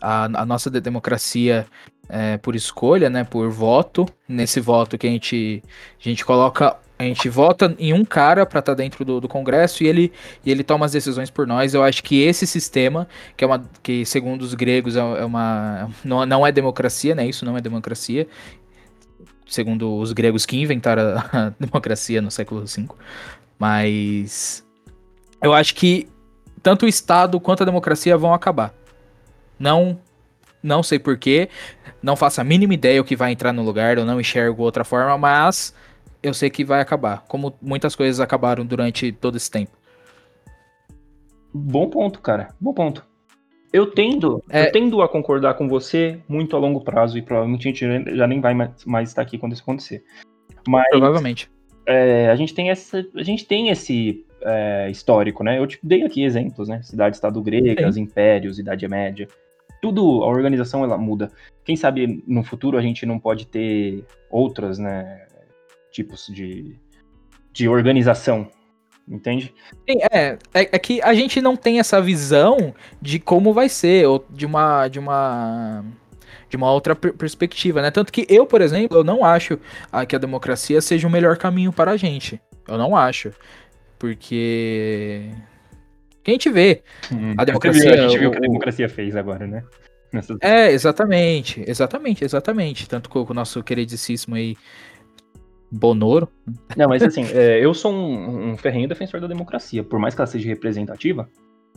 [0.00, 1.66] A, a nossa democracia
[2.08, 3.24] é por escolha, né?
[3.24, 4.06] Por voto.
[4.28, 5.62] Nesse voto que a gente,
[6.00, 9.28] a gente coloca a gente vota em um cara para estar tá dentro do, do,
[9.28, 10.12] Congresso e ele,
[10.44, 11.74] e ele toma as decisões por nós.
[11.74, 13.06] Eu acho que esse sistema,
[13.36, 17.26] que é uma que segundo os gregos é, é uma não, não é democracia, né?
[17.26, 18.26] Isso não é democracia.
[19.46, 22.88] Segundo os gregos que inventaram a, a democracia no século V.
[23.58, 24.64] Mas
[25.42, 26.08] eu acho que
[26.62, 28.72] tanto o Estado quanto a democracia vão acabar.
[29.58, 29.98] Não
[30.62, 31.48] não sei porquê,
[32.02, 34.82] não faço a mínima ideia o que vai entrar no lugar, eu não enxergo outra
[34.82, 35.72] forma, mas
[36.26, 39.70] eu sei que vai acabar, como muitas coisas acabaram durante todo esse tempo.
[41.54, 42.48] Bom ponto, cara.
[42.60, 43.06] Bom ponto.
[43.72, 44.66] Eu tendo, é...
[44.66, 48.26] eu tendo a concordar com você muito a longo prazo e provavelmente a gente já
[48.26, 50.02] nem vai mais estar aqui quando isso acontecer.
[50.66, 51.48] Mas, provavelmente.
[51.86, 55.58] É, a gente tem essa, a gente tem esse é, histórico, né?
[55.58, 56.82] Eu te dei aqui exemplos, né?
[56.82, 58.02] Cidade-estado gregas, Sim.
[58.02, 59.28] impérios, Idade Média.
[59.80, 61.30] Tudo, a organização ela muda.
[61.64, 65.25] Quem sabe no futuro a gente não pode ter outras, né?
[65.96, 66.76] Tipos de,
[67.52, 68.48] de organização,
[69.08, 69.54] entende?
[69.88, 74.24] É, é, é que a gente não tem essa visão de como vai ser, ou
[74.28, 75.82] de uma, de uma,
[76.50, 77.90] de uma outra perspectiva, né?
[77.90, 79.58] Tanto que eu, por exemplo, eu não acho
[80.06, 82.38] que a democracia seja o melhor caminho para a gente.
[82.68, 83.32] Eu não acho.
[83.98, 85.30] Porque.
[86.22, 86.82] Que a gente vê.
[87.10, 87.94] Hum, a democracia.
[87.94, 89.64] a gente viu o que a democracia fez agora, né?
[90.40, 92.88] É, exatamente, exatamente, exatamente.
[92.88, 94.56] Tanto com o nosso queridíssimo aí,
[95.76, 96.28] Bonoro.
[96.76, 99.84] Não, mas assim, é, eu sou um, um ferrenho defensor da democracia.
[99.84, 101.28] Por mais que ela seja representativa,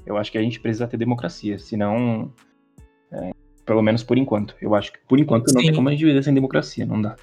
[0.05, 1.59] eu acho que a gente precisa ter democracia.
[1.59, 2.31] Senão,
[3.11, 3.31] é,
[3.65, 4.55] pelo menos por enquanto.
[4.61, 5.67] Eu acho que por enquanto não Sim.
[5.67, 7.15] tem como a gente viver sem democracia, não dá.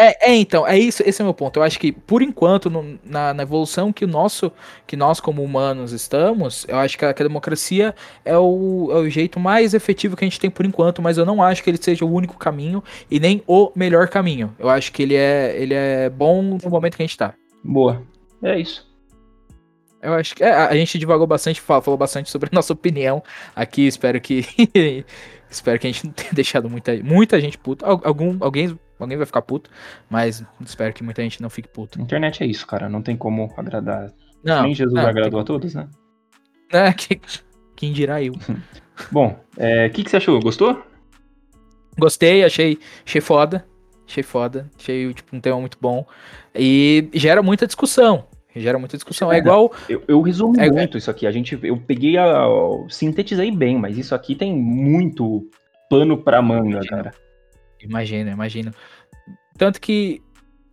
[0.00, 1.58] É, é, então, é isso, esse é o meu ponto.
[1.58, 4.52] Eu acho que, por enquanto, no, na, na, evolução que o nosso,
[4.86, 7.92] que nós como humanos estamos, eu acho que a, que a democracia
[8.24, 11.26] é o, é o jeito mais efetivo que a gente tem por enquanto, mas eu
[11.26, 14.54] não acho que ele seja o único caminho e nem o melhor caminho.
[14.56, 17.34] Eu acho que ele é, ele é bom no momento que a gente tá.
[17.64, 18.00] Boa.
[18.40, 18.86] É isso.
[20.00, 23.20] Eu acho que é, a gente divagou bastante, falou, falou bastante sobre a nossa opinião
[23.56, 23.84] aqui.
[23.84, 24.44] Espero que
[25.50, 27.84] espero que a gente não tenha deixado muita, muita gente puta.
[27.84, 29.70] Algum, alguém Alguém vai ficar puto,
[30.10, 32.00] mas espero que muita gente não fique puto.
[32.00, 32.88] Internet é isso, cara.
[32.88, 34.12] Não tem como agradar.
[34.42, 35.40] Não, Nem Jesus não, agradou tem...
[35.40, 35.88] a todos, né?
[36.72, 37.20] É, que,
[37.76, 38.34] quem dirá eu.
[39.12, 40.40] Bom, o é, que, que você achou?
[40.40, 40.82] Gostou?
[41.98, 43.64] Gostei, achei, achei foda.
[44.06, 44.70] Achei foda.
[44.78, 46.06] Achei tipo, um tema muito bom.
[46.54, 48.24] E gera muita discussão.
[48.56, 49.30] Gera muita discussão.
[49.30, 49.72] É, é igual.
[49.88, 51.26] Eu, eu resumo é, muito isso aqui.
[51.26, 52.46] A gente, eu peguei a.
[52.88, 55.48] Sintetizei bem, mas isso aqui tem muito
[55.90, 57.12] pano pra manga, cara.
[57.80, 58.72] Imagino, imagino.
[59.56, 60.22] Tanto que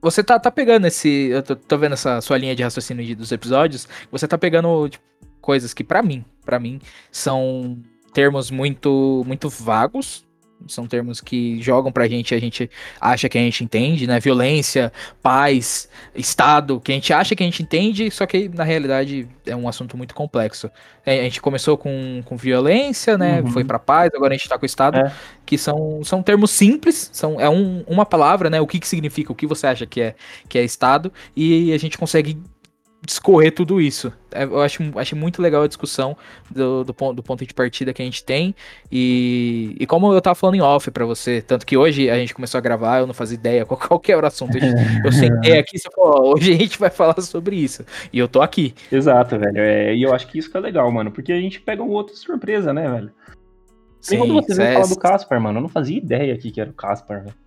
[0.01, 1.27] você tá, tá pegando esse.
[1.29, 3.87] Eu tô, tô vendo essa sua linha de raciocínio de, dos episódios.
[4.11, 5.03] Você tá pegando tipo,
[5.41, 6.79] coisas que, para mim, para mim,
[7.11, 7.81] são
[8.13, 10.24] termos muito, muito vagos,
[10.67, 14.19] são termos que jogam pra gente, a gente acha que a gente entende, né?
[14.19, 14.91] Violência,
[15.21, 19.55] paz, Estado, que a gente acha que a gente entende, só que na realidade é
[19.55, 20.69] um assunto muito complexo.
[21.05, 23.41] É, a gente começou com, com violência, né?
[23.41, 23.51] Uhum.
[23.51, 25.11] Foi pra paz, agora a gente tá com Estado, é.
[25.45, 28.59] que são, são termos simples, são, é um, uma palavra, né?
[28.59, 30.15] O que, que significa, o que você acha que é,
[30.49, 32.37] que é Estado, e a gente consegue
[33.05, 34.11] discorrer tudo isso.
[34.31, 36.17] É, eu acho, acho muito legal a discussão
[36.49, 38.53] do, do, ponto, do ponto de partida que a gente tem.
[38.91, 42.33] E, e como eu tava falando em off para você, tanto que hoje a gente
[42.33, 44.57] começou a gravar, eu não fazia ideia qual, qual que era o assunto.
[45.03, 47.85] Eu sentei aqui e você falou, hoje a gente vai falar sobre isso.
[48.11, 48.73] E eu tô aqui.
[48.91, 49.57] Exato, velho.
[49.59, 51.89] É, e eu acho que isso que é legal, mano, porque a gente pega um
[51.89, 53.11] outro surpresa, né, velho?
[54.01, 54.73] Sim, quando vocês é...
[54.73, 57.44] falar do Caspar, mano, eu não fazia ideia aqui que era o Caspar, velho.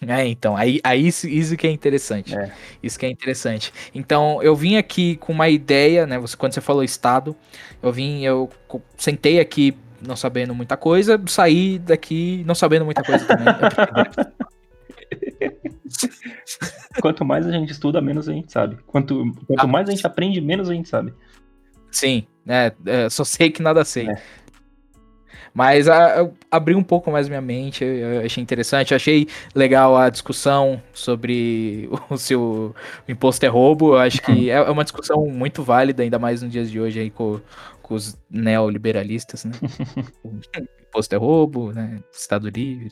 [0.06, 2.36] É, então, aí, aí isso, isso que é interessante.
[2.36, 2.52] É.
[2.82, 3.72] Isso que é interessante.
[3.94, 6.18] Então, eu vim aqui com uma ideia, né?
[6.18, 7.36] Você, quando você falou Estado,
[7.82, 8.48] eu vim, eu
[8.96, 13.46] sentei aqui não sabendo muita coisa, saí daqui não sabendo muita coisa também.
[17.00, 18.76] Quanto mais a gente estuda, menos a gente sabe.
[18.86, 21.12] Quanto, quanto Ah, mais a gente aprende, menos a gente sabe.
[21.90, 24.08] Sim, é, é, só sei que nada sei.
[24.08, 24.22] É.
[25.54, 29.96] Mas a, eu abri um pouco mais minha mente, eu, achei interessante, eu achei legal
[29.96, 32.74] a discussão sobre o se o
[33.08, 33.94] imposto é roubo.
[33.94, 37.00] Eu acho que é, é uma discussão muito válida, ainda mais nos dias de hoje
[37.00, 37.40] aí com,
[37.82, 39.52] com os neoliberalistas, né?
[40.88, 42.00] imposto é roubo, né?
[42.12, 42.90] Estado livre.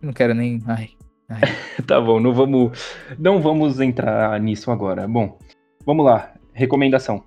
[0.00, 0.60] Não quero nem.
[0.66, 0.90] Ai,
[1.86, 2.78] Tá bom, não vamos,
[3.18, 5.06] não vamos entrar nisso agora.
[5.06, 5.38] Bom,
[5.84, 6.32] vamos lá.
[6.52, 7.24] Recomendação.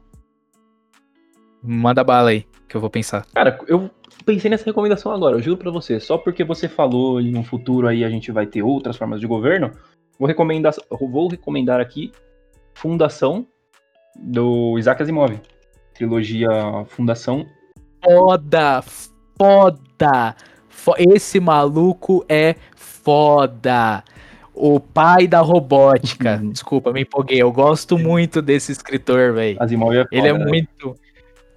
[1.64, 3.26] manda bala aí, que eu vou pensar.
[3.34, 3.90] Cara, eu
[4.26, 6.00] pensei nessa recomendação agora, eu juro pra você.
[6.00, 9.28] Só porque você falou em um futuro aí a gente vai ter outras formas de
[9.28, 9.72] governo,
[10.20, 12.12] vou recomendar, vou recomendar aqui
[12.74, 13.46] Fundação
[14.16, 15.40] do Isaac Asimov.
[15.94, 16.50] Trilogia
[16.88, 17.46] Fundação.
[18.04, 18.84] Foda!
[19.38, 20.36] Foda!
[20.70, 24.04] Fo- Esse maluco é foda!
[24.54, 26.40] O pai da robótica.
[26.42, 26.52] Uhum.
[26.52, 27.42] Desculpa, me empolguei.
[27.42, 29.58] Eu gosto muito desse escritor, velho.
[29.62, 30.46] Asimov é Ele é né?
[30.46, 30.96] muito.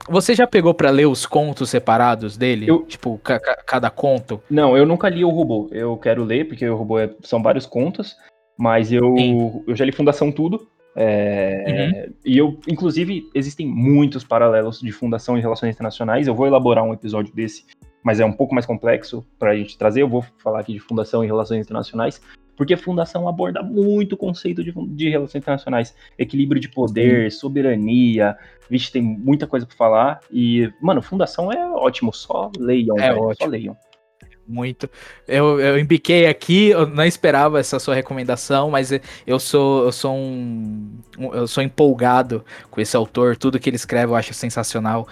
[0.09, 2.69] Você já pegou pra ler os contos separados dele?
[2.69, 4.41] Eu- Tipo, ca- ca- cada conto?
[4.51, 5.69] Não, eu nunca li o Robô.
[5.71, 8.17] Eu quero ler, porque o Robô é- são vários contos,
[8.59, 9.63] mas eu, Sim.
[9.67, 10.67] eu já li Fundação Tudo.
[11.01, 16.27] é, E eu, inclusive, existem muitos paralelos de Fundação e Relações Internacionais.
[16.27, 17.65] Eu vou elaborar um episódio desse,
[18.03, 20.03] mas é um pouco mais complexo pra gente trazer.
[20.03, 22.21] Eu vou falar aqui de Fundação e Relações Internacionais,
[22.59, 25.95] porque Fundação aborda muito o conceito de, de relações internacionais.
[26.19, 28.37] Equilíbrio de poder, soberania.
[28.69, 30.21] Vixe, tem muita coisa pra falar.
[30.31, 32.13] E, mano, Fundação é ótimo.
[32.13, 33.51] Só leiam, É velho, Só ótimo.
[33.51, 33.77] leiam.
[34.47, 34.89] Muito.
[35.27, 38.91] Eu, eu embiquei aqui, eu não esperava essa sua recomendação, mas
[39.27, 43.77] eu sou eu sou um, um- eu sou empolgado com esse autor, tudo que ele
[43.77, 45.07] escreve eu acho sensacional.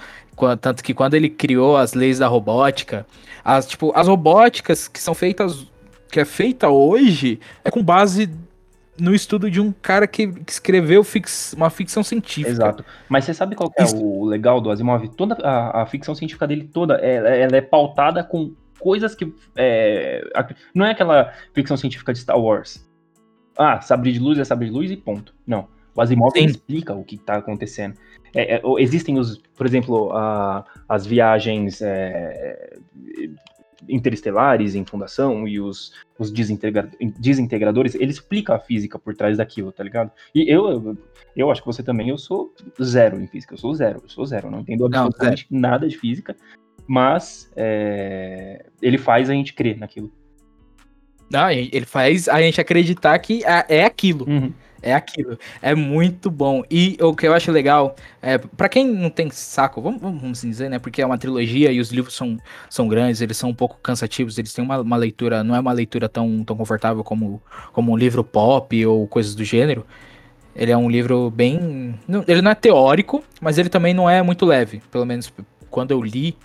[0.61, 3.07] Tanto que quando ele criou as leis da robótica,
[3.45, 5.67] as tipo, as robóticas que são feitas
[6.11, 8.31] que é feita hoje é com base
[8.99, 12.51] no estudo de um cara que, que escreveu fix- uma ficção científica.
[12.51, 12.85] Exato.
[13.09, 13.97] Mas você sabe qual é Isso.
[14.03, 15.07] o legal do Asimov?
[15.09, 19.31] Toda a, a ficção científica dele toda, ela, ela é pautada com coisas que.
[19.55, 20.23] é,
[20.75, 22.87] não é aquela ficção científica de Star Wars.
[23.59, 25.35] Ah, sabre de luz é sabre de luz e ponto.
[25.47, 25.69] Não.
[25.95, 27.95] O Asimov explica o que está acontecendo.
[28.35, 32.77] É, é, existem os, por exemplo, a- as viagens é,
[33.89, 39.73] interestelares em fundação e os, os desintegra- desintegradores, ele explica a física por trás daquilo,
[39.73, 40.11] tá ligado?
[40.35, 40.99] E eu, eu,
[41.37, 44.25] eu acho que você também, eu sou zero em física, eu sou zero, eu sou
[44.27, 46.37] zero, eu não entendo Não, absolutamente nada de física,
[46.87, 50.13] mas é, ele faz a gente crer naquilo.
[51.31, 54.29] Não, ele faz a gente acreditar que é é aquilo.
[54.29, 54.53] Uhum.
[54.83, 55.39] É aquilo.
[55.63, 56.63] É muito bom.
[56.71, 60.41] E o que eu acho legal, é, para quem não tem saco, vamos, vamos vamos
[60.43, 60.79] dizer, né?
[60.79, 62.37] Porque é uma trilogia e os livros são,
[62.69, 65.73] são grandes, eles são um pouco cansativos, eles têm uma, uma leitura, não é uma
[65.73, 69.85] leitura tão, tão confortável como, como um livro pop ou coisas do gênero.
[70.55, 71.95] Ele é um livro bem.
[72.09, 74.81] não- Ele não é teórico, mas ele também não é muito leve.
[74.91, 75.33] Pelo menos
[75.71, 76.37] quando eu li,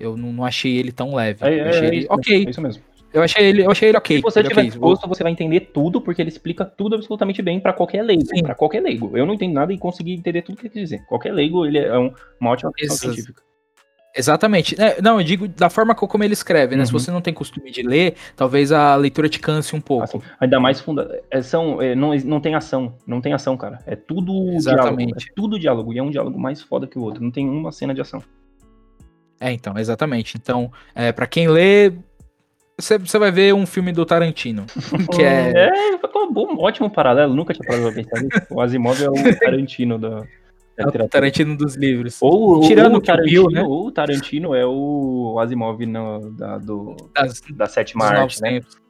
[0.00, 1.44] eu não, não achei ele tão leve.
[1.44, 2.46] É, eu é, achei é ele isso ok.
[2.46, 2.82] é isso mesmo.
[3.12, 4.16] Eu achei ele, eu achei ele ok.
[4.16, 4.70] Se você ele estiver ok.
[4.70, 8.24] disposto, você vai entender tudo, porque ele explica tudo absolutamente bem pra qualquer leigo.
[8.42, 9.16] Pra qualquer leigo.
[9.16, 11.04] Eu não entendo nada e consegui entender tudo que ele quer dizer.
[11.06, 13.12] Qualquer leigo, ele é um- uma ótima ficção Exato.
[13.14, 13.42] científica.
[14.14, 14.78] Exatamente.
[14.80, 16.84] É, não, eu digo da forma co- como ele escreve, né?
[16.84, 16.98] Se Uhum.
[16.98, 20.04] você não tem costume de ler, talvez a leitura te canse um pouco.
[20.04, 21.22] Assim, ainda mais funda...
[21.30, 22.94] é, são, é, não, não tem ação.
[23.06, 23.78] Não tem ação, cara.
[23.86, 24.56] É tudo diálogo.
[24.56, 25.30] Exatamente.
[25.30, 25.92] É tudo diálogo.
[25.94, 27.22] E é um diálogo mais foda que o outro.
[27.22, 28.22] Não tem uma cena de ação.
[29.40, 30.36] É, então, exatamente.
[30.36, 31.90] Então, é, para quem lê,
[32.82, 34.66] você vai ver um filme do Tarantino.
[35.14, 35.68] que é.
[35.68, 37.34] É, foi um bom, ótimo paralelo.
[37.34, 38.46] Nunca tinha parado pra pensar nisso.
[38.50, 40.26] O Asimov é o Tarantino da, da
[40.78, 41.08] é o.
[41.08, 42.18] Tarantino dos livros.
[42.20, 43.62] Ou, Tirando ou o Kill Bill, né?
[43.62, 48.50] ou o Tarantino é o Asimov no, da, do, Das, da sétima arte, né?
[48.50, 48.82] tempos.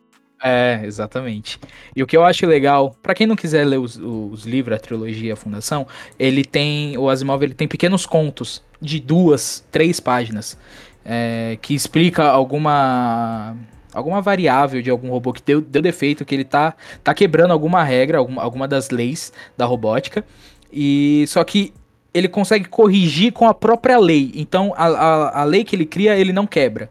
[0.43, 1.61] É, exatamente.
[1.95, 4.81] E o que eu acho legal, pra quem não quiser ler os, os livros, a
[4.81, 5.87] trilogia, a Fundação,
[6.19, 10.59] ele tem, o Asimov, ele tem pequenos contos de duas, três páginas,
[11.05, 13.57] é, que explica alguma
[13.93, 17.83] alguma variável de algum robô que deu, deu defeito, que ele tá, tá quebrando alguma
[17.83, 20.25] regra, alguma, alguma das leis da robótica,
[20.73, 21.73] e só que
[22.15, 24.33] ele consegue corrigir com a própria lei.
[24.35, 26.89] Então, a, a, a lei que ele cria, ele não quebra.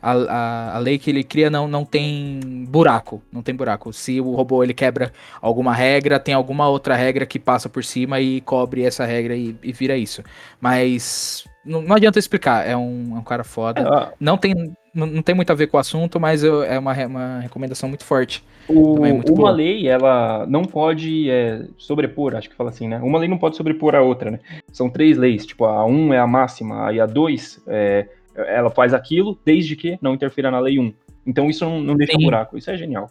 [0.00, 3.22] A, a, a lei que ele cria não, não tem buraco.
[3.32, 3.92] Não tem buraco.
[3.92, 8.20] Se o robô ele quebra alguma regra, tem alguma outra regra que passa por cima
[8.20, 10.22] e cobre essa regra e, e vira isso.
[10.60, 12.66] Mas não, não adianta explicar.
[12.66, 13.80] É um, é um cara foda.
[13.80, 16.92] É, Não tem, não, tem muito a ver com o assunto, mas eu- é uma,
[17.06, 18.44] uma recomendação muito forte.
[18.68, 19.50] o- é muito uma boa.
[19.50, 22.98] lei, ela não pode é, sobrepor, acho que fala assim, né?
[23.02, 24.40] Uma lei não pode sobrepor a outra, né?
[24.72, 28.70] São três leis, tipo, a 1 um é a máxima, aí a 2 é, ela
[28.70, 30.82] faz aquilo, desde que não interfira na lei 1.
[30.82, 30.94] Um.
[31.26, 32.24] Então isso não, não deixa Sim.
[32.24, 33.10] buraco, isso é genial.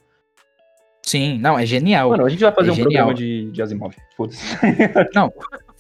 [1.04, 2.10] Sim, não, é genial.
[2.12, 2.92] Mano, a gente vai fazer É um genial.
[3.08, 3.94] programa de, de Asimov.
[4.16, 4.46] Foda-se.
[5.14, 5.32] Não,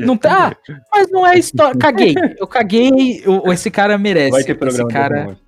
[0.00, 0.56] não tá.
[0.92, 1.78] Mas não é história.
[1.78, 2.14] Caguei.
[2.38, 3.22] Eu caguei.
[3.52, 4.30] esse cara merece.
[4.30, 5.38] Vai ter programa esse cara.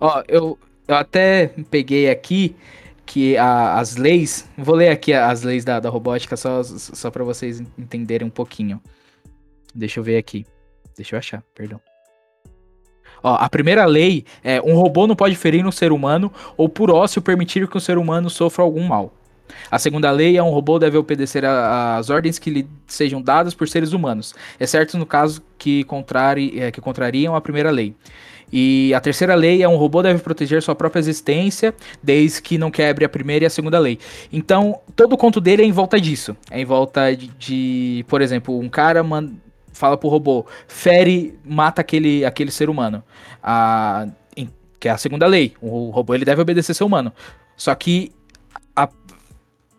[0.00, 2.54] Ó, eu, eu até peguei aqui
[3.04, 4.48] que a- as leis.
[4.56, 8.80] Vou ler aqui as leis da, da robótica só, só para vocês entenderem um pouquinho.
[9.74, 10.44] Deixa eu ver aqui.
[10.96, 11.80] Deixa eu achar, perdão.
[13.22, 16.90] Ó, a primeira lei é: um robô não pode ferir um ser humano ou por
[16.90, 19.14] ócio permitir que um ser humano sofra algum mal.
[19.70, 23.68] A segunda lei é um robô deve obedecer às ordens que lhe sejam dadas por
[23.68, 27.94] seres humanos, exceto no caso que, contrari, é, que contrariam a primeira lei.
[28.52, 32.70] E a terceira lei é um robô deve proteger sua própria existência, desde que não
[32.70, 33.98] quebre a primeira e a segunda lei.
[34.32, 36.36] Então, todo o conto dele é em volta disso.
[36.48, 39.32] É em volta de, de, por exemplo, um cara man-
[39.72, 43.02] fala pro robô, fere, mata aquele, aquele ser humano.
[43.42, 45.54] A, em- que é a segunda lei.
[45.60, 47.12] O robô ele deve obedecer seu humano.
[47.56, 48.12] Só que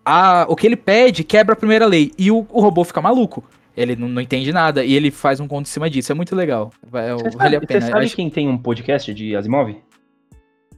[0.07, 2.11] a- o que ele pede quebra a primeira lei.
[2.17, 3.43] E o, o robô fica maluco.
[3.75, 4.83] Ele não, não entende nada.
[4.83, 6.11] E ele faz um conto em cima disso.
[6.11, 6.71] É muito legal.
[6.89, 7.81] Vai, Você vale sabe, a pena.
[7.81, 9.75] você sabe Acho- quem tem um podcast de Asimov?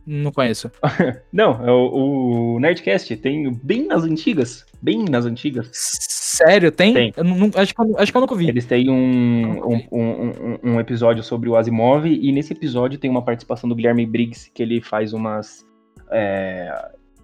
[0.06, 0.72] Não conheço.
[1.32, 3.16] Não, é o, o Nerdcast.
[3.18, 4.66] Tem bem nas antigas.
[4.82, 5.70] Bem nas antigas.
[5.72, 6.94] Sério, tem?
[6.94, 7.14] Tem.
[7.16, 8.48] Eu não- acho, que eu, acho que eu nunca vi.
[8.48, 12.06] Eles têm um, um, um, um- um episódio sobre o Asimov.
[12.08, 14.50] E nesse episódio tem uma participação do Guilherme Briggs.
[14.54, 15.66] Que ele faz umas.
[16.12, 16.74] É,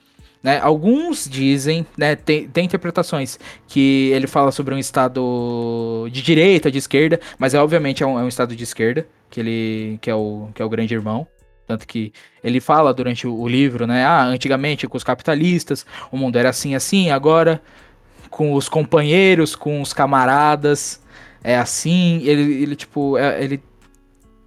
[0.43, 0.59] né?
[0.61, 6.77] Alguns dizem, né, tem, tem interpretações, que ele fala sobre um estado de direita, de
[6.77, 10.15] esquerda, mas é obviamente é um, é um estado de esquerda, que ele que é
[10.15, 11.25] o, que é o grande irmão.
[11.65, 12.11] Tanto que
[12.43, 14.03] ele fala durante o, livro, né?
[14.03, 17.61] Ah, antigamente com os capitalistas, o mundo era assim, assim, agora
[18.29, 21.01] com os companheiros, com os camaradas,
[21.41, 23.63] é assim, ele, ele tipo, é, ele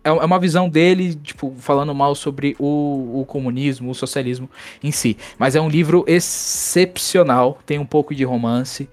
[0.06, 4.48] é é uma visão dele, tipo, falando mal sobre o, o comunismo, o socialismo
[4.82, 5.16] em si.
[5.38, 8.88] Mas é um livro excepcional, tem um pouco de romance.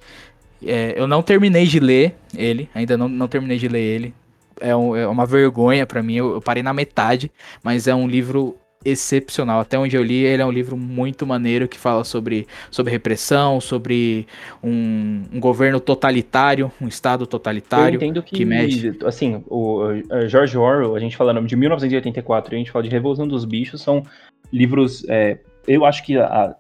[0.66, 4.14] É, eu não terminei de ler ele, ainda não, não terminei de ler ele.
[4.60, 7.32] É, um- é uma vergonha pra mim, eu, eu parei na metade,
[7.64, 8.56] mas é um livro
[8.86, 9.60] excepcional.
[9.60, 13.60] Até onde eu li, ele é um livro muito maneiro que fala sobre, sobre repressão,
[13.62, 14.28] sobre
[14.64, 17.96] um, um governo totalitário, um estado Eu totalitário.
[17.98, 18.98] entendo que, que mexe.
[19.06, 22.90] assim, o uh, George Orwell, a gente fala de 1984 e a gente fala de
[22.90, 24.04] Revolução dos Bichos, são
[24.52, 26.56] livros, é, eu acho que, a- a-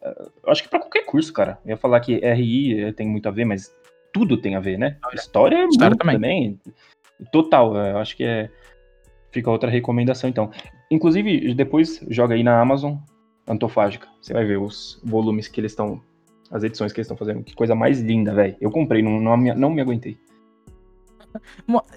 [0.46, 1.58] eu acho que para qualquer curso, cara.
[1.66, 3.72] Eu ia falar que RI tem muito a ver, mas
[4.14, 4.98] tudo tem a ver, né?
[5.14, 6.16] História é História muito também.
[6.16, 6.60] também.
[7.32, 8.50] Total, eu acho que é,
[9.34, 10.50] fica outra recomendação, então.
[10.90, 12.96] Inclusive, depois joga aí na Amazon,
[13.48, 16.00] Antofágica, você vai ver os volumes que eles estão,
[16.50, 18.56] as edições que eles estão fazendo, que coisa mais linda, velho.
[18.62, 20.18] Eu comprei, não, não, me- não me aguentei.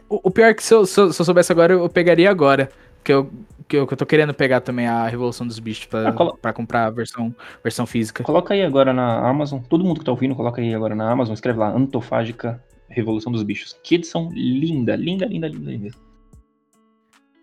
[0.09, 2.70] O, pior é que se eu, se eu- se eu soubesse agora, eu pegaria agora.
[3.05, 3.30] Que eu,
[3.68, 6.37] que eu, que eu tô querendo pegar também a Revolução dos Bichos pra, Ah, colo-
[6.41, 7.32] pra comprar a versão,
[7.62, 8.24] versão física.
[8.24, 9.61] Coloca aí agora na Amazon.
[9.61, 11.34] Todo mundo que tá ouvindo, coloca aí agora na Amazon.
[11.34, 13.78] Escreve lá, Antofágica Revolução dos Bichos.
[13.84, 15.91] Que edição linda, linda, linda, linda, linda.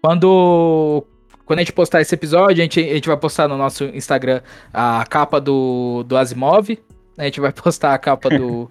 [0.03, 1.05] Quando,
[1.45, 4.41] quando a gente postar esse episódio, a gente, a gente vai postar no nosso Instagram
[4.73, 6.69] a capa do, do Asimov.
[6.69, 6.77] né?
[7.19, 8.69] A gente vai postar a capa do.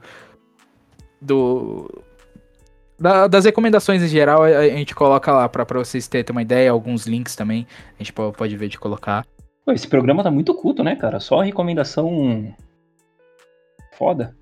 [1.20, 2.02] do
[3.00, 7.06] da- das recomendações em geral, a, gente coloca lá pra vocês terem uma ideia, alguns
[7.06, 7.66] links também.
[7.98, 9.26] A gente po- pode ver de colocar.
[9.68, 11.18] Esse programa tá muito culto, né, cara?
[11.18, 12.54] Só recomendação
[13.96, 14.36] foda.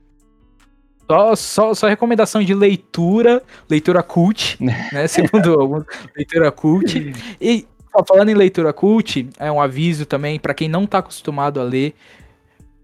[1.10, 5.08] Só, só, só recomendação de leitura, leitura cult, né?
[5.08, 5.84] Segundo alguns,
[6.14, 7.12] leitura cult.
[7.40, 7.66] E
[8.06, 11.96] falando em leitura cult, é um aviso também para quem não tá acostumado a ler.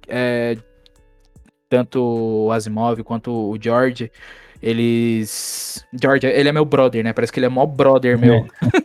[0.08, 0.56] É,
[1.68, 2.02] tanto
[2.46, 4.10] o Asimov quanto o George,
[4.60, 5.84] eles.
[5.92, 7.12] George, ele é meu brother, né?
[7.12, 8.44] Parece que ele é mó brother meu.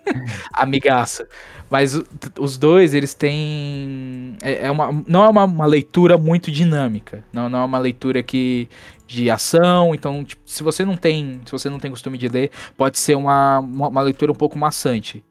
[0.54, 1.26] Amigaço.
[1.68, 2.00] Mas
[2.38, 4.36] os dois, eles têm.
[4.44, 7.24] É, é uma, não é uma, uma, leitura muito dinâmica.
[7.32, 8.68] Não, não é uma leitura que
[9.12, 9.94] de ação.
[9.94, 11.42] Então, tipo, se você não tem.
[11.46, 14.58] Se você não tem costume de ler, pode ser uma, uma, uma leitura um pouco
[14.58, 15.24] maçante.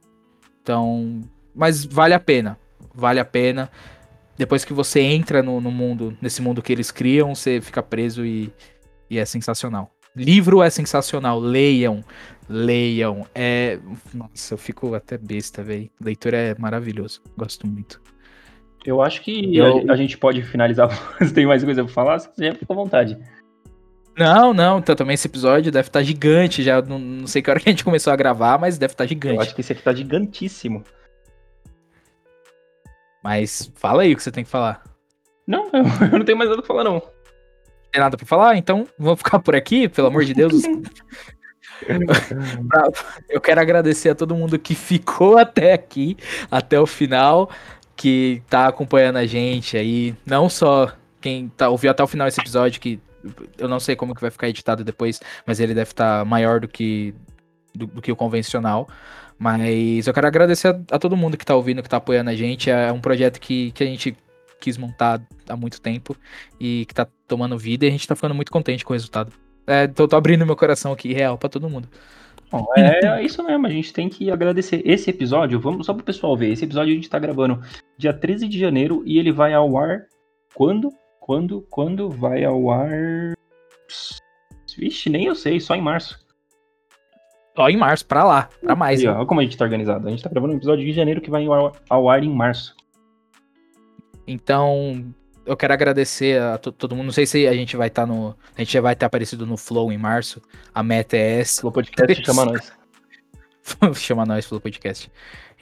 [0.63, 1.23] Então.
[1.55, 2.59] Mas vale a pena.
[2.95, 3.71] Vale a pena.
[4.37, 8.25] Depois que você entra no, no mundo, nesse mundo que eles criam, você fica preso
[8.25, 8.53] e,
[9.09, 9.91] e é sensacional.
[10.17, 12.03] Livro é sensacional, leiam,
[12.49, 13.27] leiam.
[13.35, 13.79] É,
[14.13, 15.91] nossa, eu fico até besta, velho.
[16.01, 18.01] Leitura é maravilhoso, gosto muito.
[18.85, 19.85] Eu acho que eu...
[19.89, 20.91] a, a, gente pode finalizar.
[21.21, 23.19] Se tem mais coisa pra falar, se quiser, fica à vontade.
[24.17, 26.83] Não, não, então também esse episódio deve estar tá gigante já.
[26.83, 29.09] Não, não, sei que hora que a gente começou a gravar, mas deve estar tá
[29.09, 29.37] gigante.
[29.37, 30.85] Eu acho que esse aqui tá gigantíssimo.
[33.23, 34.83] Mas fala aí o que você tem que falar.
[35.47, 37.01] Não, eu, eu não tenho mais nada pra falar, não
[37.91, 40.63] tem nada pra falar, então vamos ficar por aqui, pelo amor de Deus.
[43.29, 46.17] eu quero agradecer a todo mundo que ficou até aqui,
[46.51, 47.51] até o final,
[47.97, 50.15] que tá acompanhando a gente aí.
[50.25, 53.01] Não só quem tá, ouviu até o final esse episódio, que
[53.59, 56.61] eu não sei como que vai ficar editado depois, mas ele deve estar tá maior
[56.61, 57.15] do que,
[57.75, 58.89] do, do, que o convencional.
[59.39, 62.35] Mas eu quero agradecer a, a, todo mundo que tá ouvindo, que tá apoiando a
[62.35, 62.71] gente.
[62.71, 64.17] É um projeto que, que a gente
[64.61, 66.15] quis montar há muito tempo
[66.61, 69.33] e que tá tomando vida e a gente tá ficando muito contente com o resultado.
[69.67, 71.89] É, tô, tô abrindo meu coração aqui, real, para todo mundo.
[72.51, 74.83] Bom, é, é isso mesmo, a gente tem que agradecer.
[74.85, 77.63] Esse episódio, vamos só pro pessoal ver, esse episódio a gente tá gravando
[77.97, 80.07] dia 13 de janeiro e ele vai ao ar
[80.55, 80.91] quando?
[81.31, 81.65] Quando?
[81.71, 83.35] Quando vai ao ar?
[84.77, 86.19] Vixe, nem eu sei, só em março.
[87.55, 89.01] Só em março, pra lá, pra mais.
[89.01, 90.09] E, ó, olha como a gente tá organizado.
[90.09, 92.75] A gente tá gravando um episódio de janeiro que vai ao, ao ar em março.
[94.27, 95.15] Então,
[95.47, 97.07] eu quero agradecer a todo mundo.
[97.07, 98.37] Não sei se a gente vai estar tá no.
[98.57, 100.43] A gente já vai ter aparecido no Flow em março.
[100.75, 101.61] A meta é essa.
[101.61, 102.73] Flow Podcast chama nós.
[103.95, 105.11] chama nós, Flow Podcast.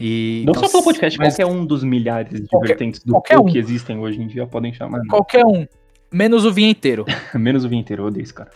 [0.00, 3.20] E, Não então, só Flow Podcast, mas qualquer um dos milhares de qualquer, vertentes do
[3.26, 3.46] Flow um.
[3.46, 5.00] que existem hoje em dia podem chamar.
[5.08, 5.66] Qualquer um.
[6.12, 7.04] Menos o vinho inteiro.
[7.34, 8.50] Menos o vinho inteiro, eu odeio esse cara.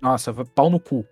[0.00, 1.06] Nossa, pau no cu.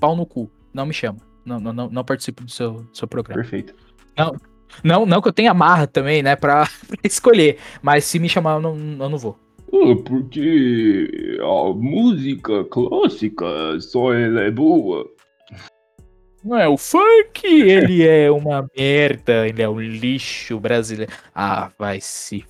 [0.00, 0.50] Pau no cu.
[0.72, 1.18] Não me chama.
[1.44, 3.42] Não, não, não, não participo do seu, do seu programa.
[3.42, 3.74] Perfeito.
[4.16, 4.36] Não,
[4.82, 7.58] não, não que eu tenha marra também, né, pra, pra escolher.
[7.82, 9.38] Mas se me chamar, eu não, eu não vou.
[10.04, 15.10] Porque a música clássica só ela é boa.
[16.44, 21.12] Não é o funk, ele é uma merda, ele é um lixo brasileiro.
[21.34, 22.44] Ah, vai se.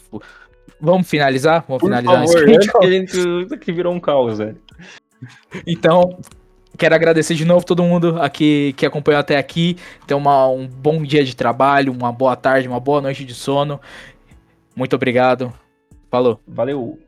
[0.80, 1.64] Vamos finalizar?
[1.68, 2.48] Vamos Por finalizar favor.
[2.48, 4.56] Isso aqui virou um caos, velho.
[5.66, 6.18] Então,
[6.78, 9.76] Quero agradecer de novo todo mundo aqui que acompanhou até aqui.
[10.06, 13.80] Tenha uma, um bom dia de trabalho, uma boa tarde, uma boa noite de sono.
[14.74, 15.52] Muito obrigado.
[16.10, 16.40] Falou.
[16.48, 16.98] Valeu.